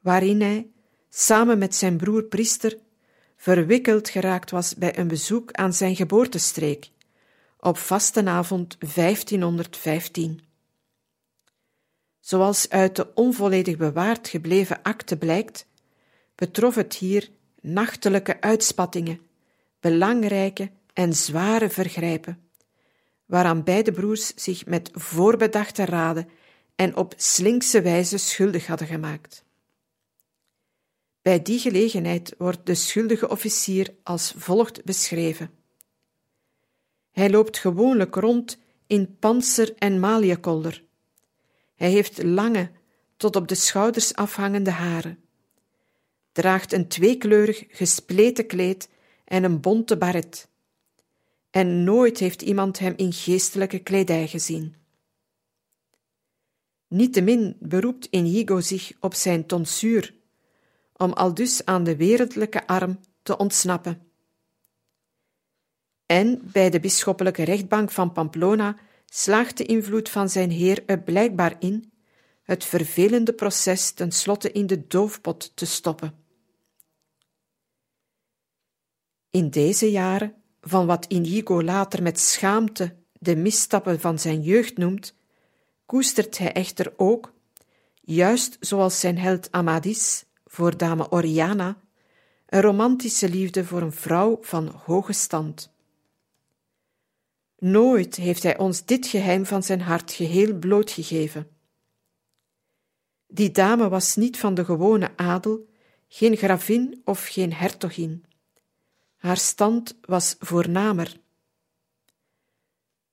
waarin 0.00 0.40
hij, 0.40 0.70
samen 1.08 1.58
met 1.58 1.74
zijn 1.74 1.96
broer 1.96 2.22
priester, 2.22 2.78
verwikkeld 3.36 4.08
geraakt 4.08 4.50
was 4.50 4.74
bij 4.74 4.98
een 4.98 5.08
bezoek 5.08 5.52
aan 5.52 5.72
zijn 5.72 5.96
geboortestreek 5.96 6.90
op 7.60 7.78
vastenavond 7.78 8.76
1515. 8.94 10.45
Zoals 12.26 12.68
uit 12.68 12.96
de 12.96 13.14
onvolledig 13.14 13.76
bewaard 13.76 14.28
gebleven 14.28 14.82
akte 14.82 15.16
blijkt, 15.16 15.66
betrof 16.34 16.74
het 16.74 16.94
hier 16.94 17.30
nachtelijke 17.60 18.40
uitspattingen, 18.40 19.20
belangrijke 19.80 20.70
en 20.92 21.12
zware 21.12 21.70
vergrijpen, 21.70 22.48
waaraan 23.26 23.64
beide 23.64 23.92
broers 23.92 24.34
zich 24.34 24.66
met 24.66 24.90
voorbedachte 24.92 25.84
raden 25.84 26.28
en 26.76 26.96
op 26.96 27.14
slinkse 27.16 27.82
wijze 27.82 28.18
schuldig 28.18 28.66
hadden 28.66 28.86
gemaakt. 28.86 29.44
Bij 31.22 31.42
die 31.42 31.58
gelegenheid 31.58 32.34
wordt 32.38 32.66
de 32.66 32.74
schuldige 32.74 33.28
officier 33.28 33.94
als 34.02 34.34
volgt 34.36 34.84
beschreven. 34.84 35.50
Hij 37.10 37.30
loopt 37.30 37.58
gewoonlijk 37.58 38.14
rond 38.14 38.58
in 38.86 39.16
panzer 39.18 39.74
en 39.74 40.00
maliakolder. 40.00 40.85
Hij 41.76 41.90
heeft 41.90 42.22
lange, 42.22 42.70
tot 43.16 43.36
op 43.36 43.48
de 43.48 43.54
schouders 43.54 44.14
afhangende 44.14 44.70
haren, 44.70 45.18
draagt 46.32 46.72
een 46.72 46.88
tweekleurig 46.88 47.64
gespleten 47.68 48.46
kleed 48.46 48.88
en 49.24 49.44
een 49.44 49.60
bonte 49.60 49.96
baret. 49.96 50.48
En 51.50 51.84
nooit 51.84 52.18
heeft 52.18 52.42
iemand 52.42 52.78
hem 52.78 52.94
in 52.96 53.12
geestelijke 53.12 53.78
kledij 53.78 54.28
gezien. 54.28 54.74
Niettemin 56.88 57.56
beroept 57.60 58.08
Inigo 58.10 58.60
zich 58.60 58.92
op 59.00 59.14
zijn 59.14 59.46
tonsuur, 59.46 60.14
om 60.92 61.12
aldus 61.12 61.64
aan 61.64 61.84
de 61.84 61.96
wereldlijke 61.96 62.66
arm 62.66 63.00
te 63.22 63.36
ontsnappen. 63.36 64.02
En 66.06 66.50
bij 66.52 66.70
de 66.70 66.80
bisschoppelijke 66.80 67.42
rechtbank 67.42 67.90
van 67.90 68.12
Pamplona 68.12 68.76
slaagt 69.06 69.56
de 69.56 69.64
invloed 69.64 70.08
van 70.08 70.28
zijn 70.28 70.50
heer 70.50 70.82
er 70.86 71.00
blijkbaar 71.00 71.56
in 71.58 71.92
het 72.42 72.64
vervelende 72.64 73.32
proces 73.32 73.90
tenslotte 73.90 74.52
in 74.52 74.66
de 74.66 74.86
doofpot 74.86 75.52
te 75.54 75.66
stoppen. 75.66 76.14
In 79.30 79.50
deze 79.50 79.90
jaren, 79.90 80.34
van 80.60 80.86
wat 80.86 81.04
Inigo 81.08 81.62
later 81.62 82.02
met 82.02 82.20
schaamte 82.20 82.96
de 83.12 83.36
misstappen 83.36 84.00
van 84.00 84.18
zijn 84.18 84.42
jeugd 84.42 84.76
noemt, 84.76 85.14
koestert 85.86 86.38
hij 86.38 86.52
echter 86.52 86.92
ook, 86.96 87.32
juist 88.00 88.56
zoals 88.60 89.00
zijn 89.00 89.18
held 89.18 89.52
Amadis 89.52 90.24
voor 90.44 90.76
dame 90.76 91.10
Oriana, 91.10 91.76
een 92.46 92.60
romantische 92.60 93.28
liefde 93.28 93.64
voor 93.64 93.82
een 93.82 93.92
vrouw 93.92 94.38
van 94.40 94.68
hoge 94.84 95.12
stand. 95.12 95.74
Nooit 97.66 98.16
heeft 98.16 98.42
hij 98.42 98.58
ons 98.58 98.84
dit 98.84 99.06
geheim 99.06 99.46
van 99.46 99.62
zijn 99.62 99.80
hart 99.80 100.12
geheel 100.12 100.54
blootgegeven. 100.54 101.48
Die 103.26 103.50
dame 103.50 103.88
was 103.88 104.16
niet 104.16 104.38
van 104.38 104.54
de 104.54 104.64
gewone 104.64 105.16
adel, 105.16 105.68
geen 106.08 106.36
gravin 106.36 107.00
of 107.04 107.26
geen 107.26 107.52
hertogin. 107.52 108.24
Haar 109.16 109.36
stand 109.36 109.96
was 110.00 110.36
voornamer. 110.38 111.20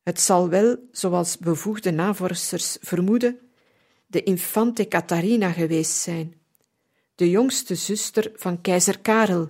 Het 0.04 0.20
zal 0.20 0.50
wel, 0.50 0.78
zoals 0.92 1.38
bevoegde 1.38 1.92
navorsters 1.92 2.78
vermoeden, 2.82 3.40
de 4.08 4.24
infante 4.24 4.88
Catharina 4.88 5.52
geweest 5.52 5.96
zijn, 5.96 6.42
de 7.16 7.30
jongste 7.30 7.76
zuster 7.76 8.32
van 8.36 8.62
keizer 8.62 9.00
Karel, 9.00 9.50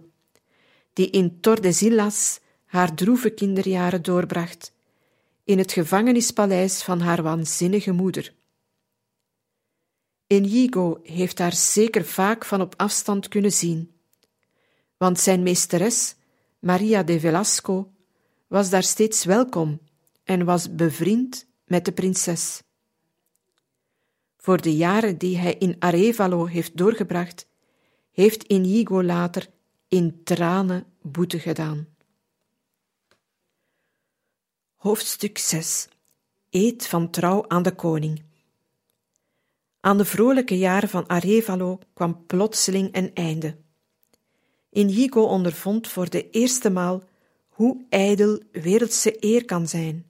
die 0.93 1.10
in 1.10 1.39
Tordesillas 1.39 2.39
haar 2.66 2.93
droeve 2.93 3.30
kinderjaren 3.30 4.01
doorbracht, 4.01 4.73
in 5.44 5.58
het 5.58 5.72
gevangenispaleis 5.72 6.84
van 6.84 7.00
haar 7.00 7.24
waanzinnige 7.24 7.91
moeder. 7.91 8.34
Inigo 10.28 11.00
heeft 11.04 11.39
haar 11.39 11.54
zeker 11.54 12.06
vaak 12.06 12.46
van 12.46 12.62
op 12.62 12.74
afstand 12.78 13.28
kunnen 13.28 13.52
zien, 13.52 13.91
want 14.98 15.20
zijn 15.20 15.44
meesteres, 15.44 16.16
Maria 16.60 17.04
de 17.04 17.20
Velasco, 17.20 17.91
was 18.48 18.70
daar 18.70 18.84
steeds 18.84 19.24
welkom 19.24 19.80
en 20.24 20.46
was 20.46 20.76
bevriend 20.76 21.48
met 21.66 21.86
de 21.86 21.91
prinses. 21.91 22.62
Voor 24.38 24.62
de 24.62 24.76
jaren 24.76 25.18
die 25.18 25.38
hij 25.38 25.56
in 25.56 25.76
Arevalo 25.80 26.46
heeft 26.46 26.78
doorgebracht, 26.78 27.48
heeft 28.12 28.44
Inigo 28.44 29.04
later 29.04 29.50
in 29.88 30.22
tranen 30.24 30.86
boete 31.02 31.39
gedaan. 31.39 31.93
Hoofdstuk 34.84 35.38
6 35.38 35.88
Eed 36.50 36.88
van 36.88 37.10
trouw 37.10 37.46
aan 37.48 37.64
de 37.64 37.76
koning. 37.76 38.24
Aan 39.80 39.98
de 39.98 40.06
vrolijke 40.06 40.58
jaren 40.58 40.90
van 40.90 41.08
Arevalo 41.08 41.80
kwam 41.94 42.26
plotseling 42.26 42.96
een 42.96 43.14
einde. 43.14 43.58
Inigo 44.70 45.22
ondervond 45.22 45.88
voor 45.88 46.10
de 46.10 46.30
eerste 46.30 46.70
maal 46.70 47.04
hoe 47.50 47.86
ijdel 47.90 48.40
wereldse 48.52 49.16
eer 49.20 49.46
kan 49.46 49.68
zijn. 49.68 50.06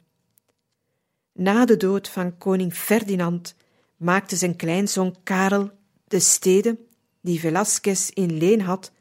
Na 1.34 1.66
de 1.66 1.78
dood 1.78 2.10
van 2.10 2.38
koning 2.38 2.74
Ferdinand 2.74 3.56
maakte 3.98 4.36
zijn 4.36 4.56
kleinzoon 4.56 5.16
Karel 5.24 5.72
de 6.08 6.20
steden 6.20 6.80
die 7.22 7.40
Velasquez 7.40 8.10
in 8.10 8.38
leen 8.38 8.62
had 8.62 8.92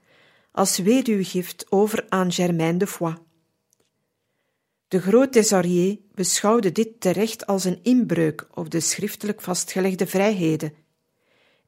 als 0.50 0.78
weduwgift 0.78 1.66
over 1.68 2.06
aan 2.08 2.32
Germain 2.32 2.78
de 2.78 2.86
Foix. 2.86 3.20
De 4.92 5.00
groot 5.00 5.32
Thesorier 5.32 5.98
beschouwde 6.14 6.72
dit 6.72 7.00
terecht 7.00 7.46
als 7.46 7.64
een 7.64 7.78
inbreuk 7.82 8.46
op 8.54 8.70
de 8.70 8.80
schriftelijk 8.80 9.40
vastgelegde 9.40 10.06
vrijheden 10.06 10.74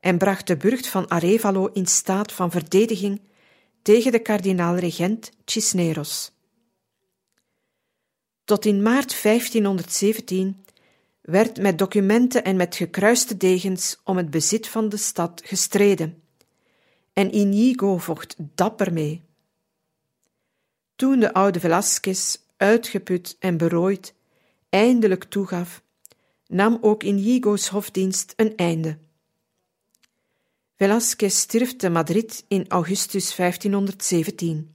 en 0.01 0.18
bracht 0.18 0.47
de 0.47 0.57
burcht 0.57 0.87
van 0.87 1.11
Arevalo 1.11 1.66
in 1.66 1.87
staat 1.87 2.33
van 2.33 2.51
verdediging 2.51 3.20
tegen 3.83 4.12
de 4.12 4.18
kardinaal-regent 4.18 5.31
Cisneros. 5.45 6.33
Tot 8.45 8.64
in 8.64 8.83
maart 8.83 9.22
1517 9.22 10.64
werd 11.20 11.61
met 11.61 11.79
documenten 11.79 12.45
en 12.45 12.57
met 12.57 12.77
gekruiste 12.77 13.37
degens 13.37 14.01
om 14.03 14.16
het 14.16 14.31
bezit 14.31 14.68
van 14.68 14.89
de 14.89 14.97
stad 14.97 15.43
gestreden, 15.45 16.22
en 17.12 17.35
Inigo 17.35 17.99
vocht 17.99 18.35
dapper 18.39 18.93
mee. 18.93 19.22
Toen 20.97 21.20
de 21.20 21.33
oude 21.33 21.61
Velasquez, 21.61 22.43
uitgeput 22.57 23.37
en 23.39 23.57
berooid, 23.57 24.15
eindelijk 24.69 25.25
toegaf, 25.25 25.83
nam 26.47 26.79
ook 26.81 27.03
Inigo's 27.03 27.69
hofdienst 27.69 28.33
een 28.37 28.57
einde. 28.57 28.99
Velasquez 30.77 31.37
stierf 31.37 31.77
te 31.77 31.89
Madrid 31.89 32.45
in 32.49 32.65
augustus 32.69 33.37
1517. 33.37 34.75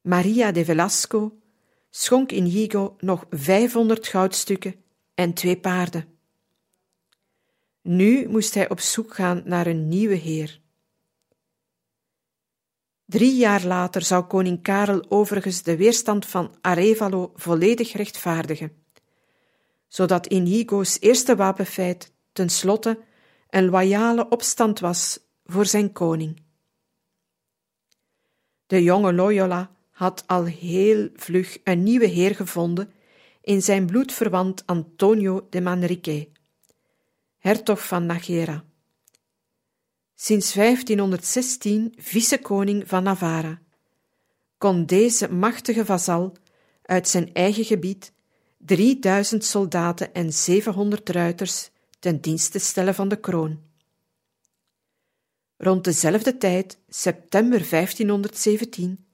Maria 0.00 0.52
de 0.52 0.64
Velasco 0.64 1.38
schonk 1.90 2.32
Inigo 2.32 2.96
nog 3.00 3.26
500 3.30 4.06
goudstukken 4.06 4.74
en 5.14 5.32
twee 5.32 5.56
paarden. 5.56 6.04
Nu 7.82 8.28
moest 8.28 8.54
hij 8.54 8.68
op 8.70 8.80
zoek 8.80 9.14
gaan 9.14 9.42
naar 9.44 9.66
een 9.66 9.88
nieuwe 9.88 10.14
heer. 10.14 10.60
Drie 13.08 13.36
jaar 13.36 13.64
later 13.64 14.02
zou 14.02 14.24
koning 14.24 14.62
Karel 14.62 15.04
overigens 15.08 15.62
de 15.62 15.76
weerstand 15.76 16.26
van 16.26 16.54
Arevalo 16.60 17.32
volledig 17.34 17.92
rechtvaardigen, 17.92 18.72
zodat 19.88 20.26
Inigo's 20.26 20.96
eerste 21.00 21.36
wapenfeit 21.36 22.12
tenslotte 22.32 22.98
een 23.50 23.68
loyale 23.68 24.28
opstand 24.28 24.80
was 24.80 25.18
voor 25.44 25.66
zijn 25.66 25.92
koning. 25.92 26.42
De 28.66 28.82
jonge 28.82 29.12
Loyola 29.12 29.70
had 29.90 30.24
al 30.26 30.44
heel 30.44 31.08
vlug 31.14 31.58
een 31.64 31.82
nieuwe 31.82 32.06
heer 32.06 32.34
gevonden 32.34 32.92
in 33.40 33.62
zijn 33.62 33.86
bloedverwant 33.86 34.62
Antonio 34.66 35.46
de 35.50 35.60
Manrique, 35.60 36.28
hertog 37.38 37.86
van 37.86 38.06
Najera. 38.06 38.64
Sinds 40.18 40.52
1516 40.54 41.94
vicekoning 41.96 42.88
van 42.88 43.02
Navarra, 43.02 43.58
kon 44.58 44.86
deze 44.86 45.32
machtige 45.32 45.84
vazal 45.84 46.36
uit 46.82 47.08
zijn 47.08 47.34
eigen 47.34 47.64
gebied 47.64 48.12
3000 48.58 49.44
soldaten 49.44 50.14
en 50.14 50.32
700 50.32 51.08
ruiters 51.08 51.70
ten 51.98 52.20
dienste 52.20 52.58
stellen 52.58 52.94
van 52.94 53.08
de 53.08 53.20
kroon. 53.20 53.60
Rond 55.56 55.84
dezelfde 55.84 56.36
tijd, 56.36 56.78
september 56.88 57.68
1517, 57.70 59.06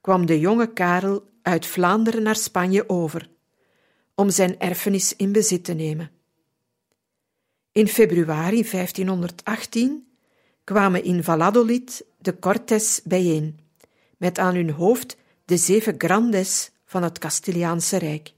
kwam 0.00 0.26
de 0.26 0.40
jonge 0.40 0.72
Karel 0.72 1.30
uit 1.42 1.66
Vlaanderen 1.66 2.22
naar 2.22 2.36
Spanje 2.36 2.88
over, 2.88 3.30
om 4.14 4.30
zijn 4.30 4.58
erfenis 4.58 5.16
in 5.16 5.32
bezit 5.32 5.64
te 5.64 5.72
nemen. 5.72 6.10
In 7.72 7.88
februari 7.88 8.62
1518 8.70 10.06
kwamen 10.64 11.04
in 11.04 11.24
Valladolid 11.24 12.04
de 12.18 12.38
Cortes 12.38 13.00
bijeen, 13.04 13.58
met 14.16 14.38
aan 14.38 14.54
hun 14.54 14.70
hoofd 14.70 15.16
de 15.44 15.56
zeven 15.56 15.94
grandes 15.98 16.70
van 16.84 17.02
het 17.02 17.18
Castiliaanse 17.18 17.96
Rijk. 17.96 18.32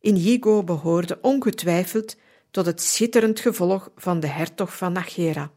Inigo 0.00 0.62
behoorde 0.62 1.18
ongetwijfeld 1.20 2.16
tot 2.50 2.66
het 2.66 2.82
schitterend 2.82 3.40
gevolg 3.40 3.90
van 3.96 4.20
de 4.20 4.26
hertog 4.26 4.76
van 4.76 4.92
Najera. 4.92 5.50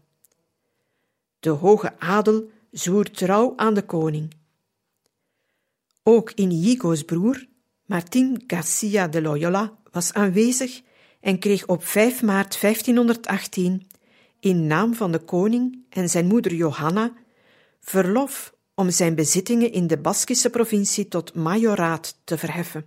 De 1.40 1.50
hoge 1.50 2.00
adel 2.00 2.50
zwoer 2.72 3.12
trouw 3.12 3.54
aan 3.56 3.74
de 3.74 3.82
koning. 3.82 4.34
Ook 6.04 6.32
Inigo's 6.32 7.04
broer, 7.04 7.46
Martin 7.86 8.44
Garcia 8.48 9.08
de 9.08 9.22
Loyola, 9.22 9.78
was 9.92 10.14
aanwezig 10.14 10.82
en 11.20 11.40
kreeg 11.40 11.66
op 11.66 11.86
5 11.86 12.22
maart 12.22 12.62
1518 12.62 13.88
in 14.46 14.68
naam 14.68 14.94
van 14.96 15.12
de 15.12 15.20
koning 15.20 15.86
en 15.90 16.10
zijn 16.10 16.28
moeder 16.28 16.54
Johanna 16.54 17.14
verlof 17.80 18.54
om 18.74 18.90
zijn 18.90 19.16
bezittingen 19.16 19.72
in 19.72 19.88
de 19.88 19.98
Baskische 19.98 20.50
provincie 20.50 21.08
tot 21.08 21.36
majoraat 21.36 22.18
te 22.24 22.38
verheffen. 22.38 22.86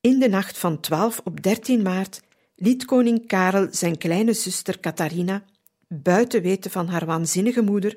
In 0.00 0.18
de 0.18 0.28
nacht 0.28 0.58
van 0.58 0.80
12 0.80 1.20
op 1.24 1.42
13 1.42 1.82
maart 1.82 2.20
liet 2.56 2.84
koning 2.84 3.26
Karel 3.26 3.68
zijn 3.70 3.98
kleine 3.98 4.32
zuster 4.32 4.80
Catharina, 4.80 5.44
buiten 5.88 6.42
weten 6.42 6.70
van 6.70 6.88
haar 6.88 7.06
waanzinnige 7.06 7.62
moeder, 7.62 7.96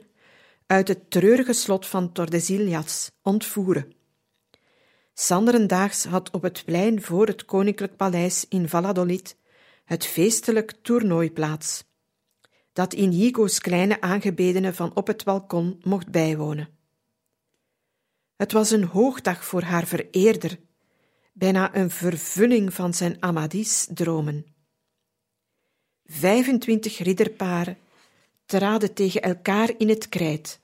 uit 0.65 0.87
het 0.87 1.11
treurige 1.11 1.53
slot 1.53 1.85
van 1.85 2.11
Tordesillas 2.11 3.11
ontvoeren. 3.21 3.93
Sanderendaags 5.13 6.05
had 6.05 6.31
op 6.31 6.41
het 6.41 6.63
plein 6.65 7.01
voor 7.01 7.27
het 7.27 7.45
koninklijk 7.45 7.95
paleis 7.95 8.45
in 8.49 8.69
Valladolid 8.69 9.35
het 9.87 10.05
feestelijk 10.05 10.71
toernooi 10.81 11.31
plaats, 11.31 11.83
dat 12.73 12.93
Inigo's 12.93 13.59
kleine 13.59 14.01
aangebedene 14.01 14.73
van 14.73 14.95
op 14.95 15.07
het 15.07 15.23
balkon 15.23 15.79
mocht 15.83 16.11
bijwonen. 16.11 16.69
Het 18.35 18.51
was 18.51 18.71
een 18.71 18.83
hoogdag 18.83 19.45
voor 19.45 19.61
haar 19.61 19.85
vereerder, 19.85 20.59
bijna 21.33 21.75
een 21.75 21.89
vervulling 21.89 22.73
van 22.73 22.93
zijn 22.93 23.17
Amadis-dromen. 23.19 24.45
25 26.05 26.97
ridderparen 26.97 27.77
traden 28.45 28.93
tegen 28.93 29.21
elkaar 29.21 29.73
in 29.77 29.89
het 29.89 30.09
krijt, 30.09 30.59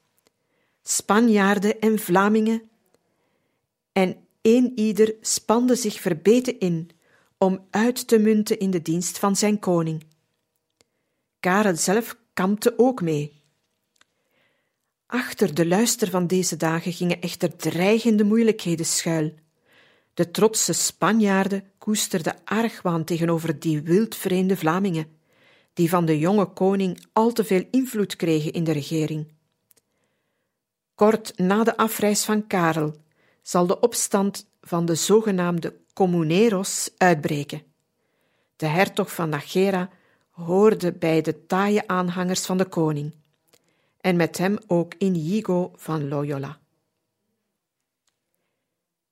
Spanjaarden 0.82 1.80
en 1.80 2.00
Vlamingen, 2.00 2.70
en 3.92 4.28
een 4.42 4.72
ieder 4.76 5.16
spande 5.22 5.76
zich 5.76 6.02
verbeten 6.02 6.60
in 6.60 6.90
om 7.44 7.68
uit 7.70 8.08
te 8.08 8.20
munten 8.20 8.60
in 8.60 8.72
de 8.72 8.82
dienst 8.82 9.20
van 9.20 9.36
zijn 9.36 9.60
koning. 9.60 10.04
Karel 11.40 11.76
zelf 11.76 12.18
kampte 12.34 12.74
ook 12.78 13.02
mee. 13.02 13.42
Achter 15.06 15.54
de 15.54 15.68
luister 15.68 16.10
van 16.10 16.28
deze 16.28 16.58
dagen 16.58 16.94
gingen 16.94 17.22
echter 17.22 17.56
dreigende 17.56 18.24
moeilijkheden 18.24 18.86
schuil. 18.86 19.34
De 20.14 20.32
trotse 20.32 20.74
Spanjaarden 20.74 21.64
koesterden 21.78 22.36
argwaan 22.44 23.04
tegenover 23.04 23.60
die 23.60 23.82
wildvreemde 23.82 24.58
Vlamingen, 24.58 25.08
die 25.74 25.90
van 25.90 26.06
de 26.06 26.20
jonge 26.20 26.46
koning 26.46 27.06
al 27.14 27.32
te 27.32 27.44
veel 27.44 27.64
invloed 27.72 28.16
kregen 28.16 28.54
in 28.54 28.64
de 28.64 28.72
regering. 28.72 29.32
Kort 30.96 31.38
na 31.38 31.64
de 31.64 31.78
afreis 31.78 32.24
van 32.24 32.48
Karel 32.48 32.96
zal 33.42 33.68
de 33.68 33.80
opstand 33.80 34.48
van 34.62 34.86
de 34.86 34.96
zogenaamde 34.96 35.82
Comuneros 35.94 36.90
uitbreken. 36.98 37.64
De 38.56 38.66
hertog 38.66 39.14
van 39.14 39.30
Najera 39.30 39.90
hoorde 40.30 40.94
bij 40.94 41.22
de 41.22 41.46
taaie 41.46 41.88
aanhangers 41.88 42.46
van 42.46 42.58
de 42.58 42.66
koning, 42.66 43.14
en 44.02 44.16
met 44.16 44.38
hem 44.38 44.58
ook 44.68 44.94
Inigo 44.98 45.72
van 45.76 46.08
Loyola. 46.08 46.60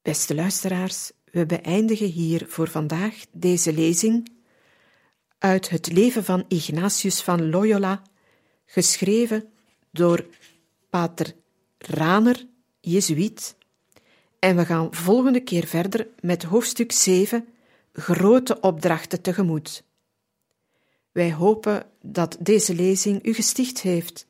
Beste 0.02 0.36
luisteraars, 0.36 1.12
we 1.32 1.46
beëindigen 1.46 2.08
hier 2.08 2.46
voor 2.48 2.68
vandaag 2.68 3.16
deze 3.32 3.74
lezing 3.74 4.32
uit 5.38 5.70
het 5.70 5.92
leven 5.92 6.24
van 6.24 6.46
Ignatius 6.48 7.22
van 7.22 7.50
Loyola, 7.50 8.02
geschreven 8.66 9.50
door 9.92 10.26
Pater 10.90 11.34
Raner, 11.78 12.46
Jezuïet. 12.80 13.56
En 14.42 14.56
we 14.56 14.66
gaan 14.66 14.94
volgende 14.94 15.40
keer 15.40 15.68
verder 15.68 16.08
met 16.20 16.44
hoofdstuk 16.44 16.92
7, 16.92 17.48
grote 17.94 18.60
opdrachten 18.60 19.22
tegemoet. 19.22 19.84
Wij 21.12 21.34
hopen 21.34 21.86
dat 22.02 22.38
deze 22.40 22.76
lezing 22.76 23.26
u 23.26 23.34
gesticht 23.34 23.82
heeft. 23.82 24.28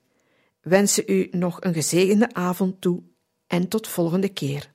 Wensen 0.61 1.03
u 1.07 1.27
nog 1.31 1.61
een 1.61 1.73
gezegende 1.73 2.33
avond 2.33 2.81
toe 2.81 3.01
en 3.47 3.67
tot 3.67 3.87
volgende 3.87 4.29
keer. 4.29 4.70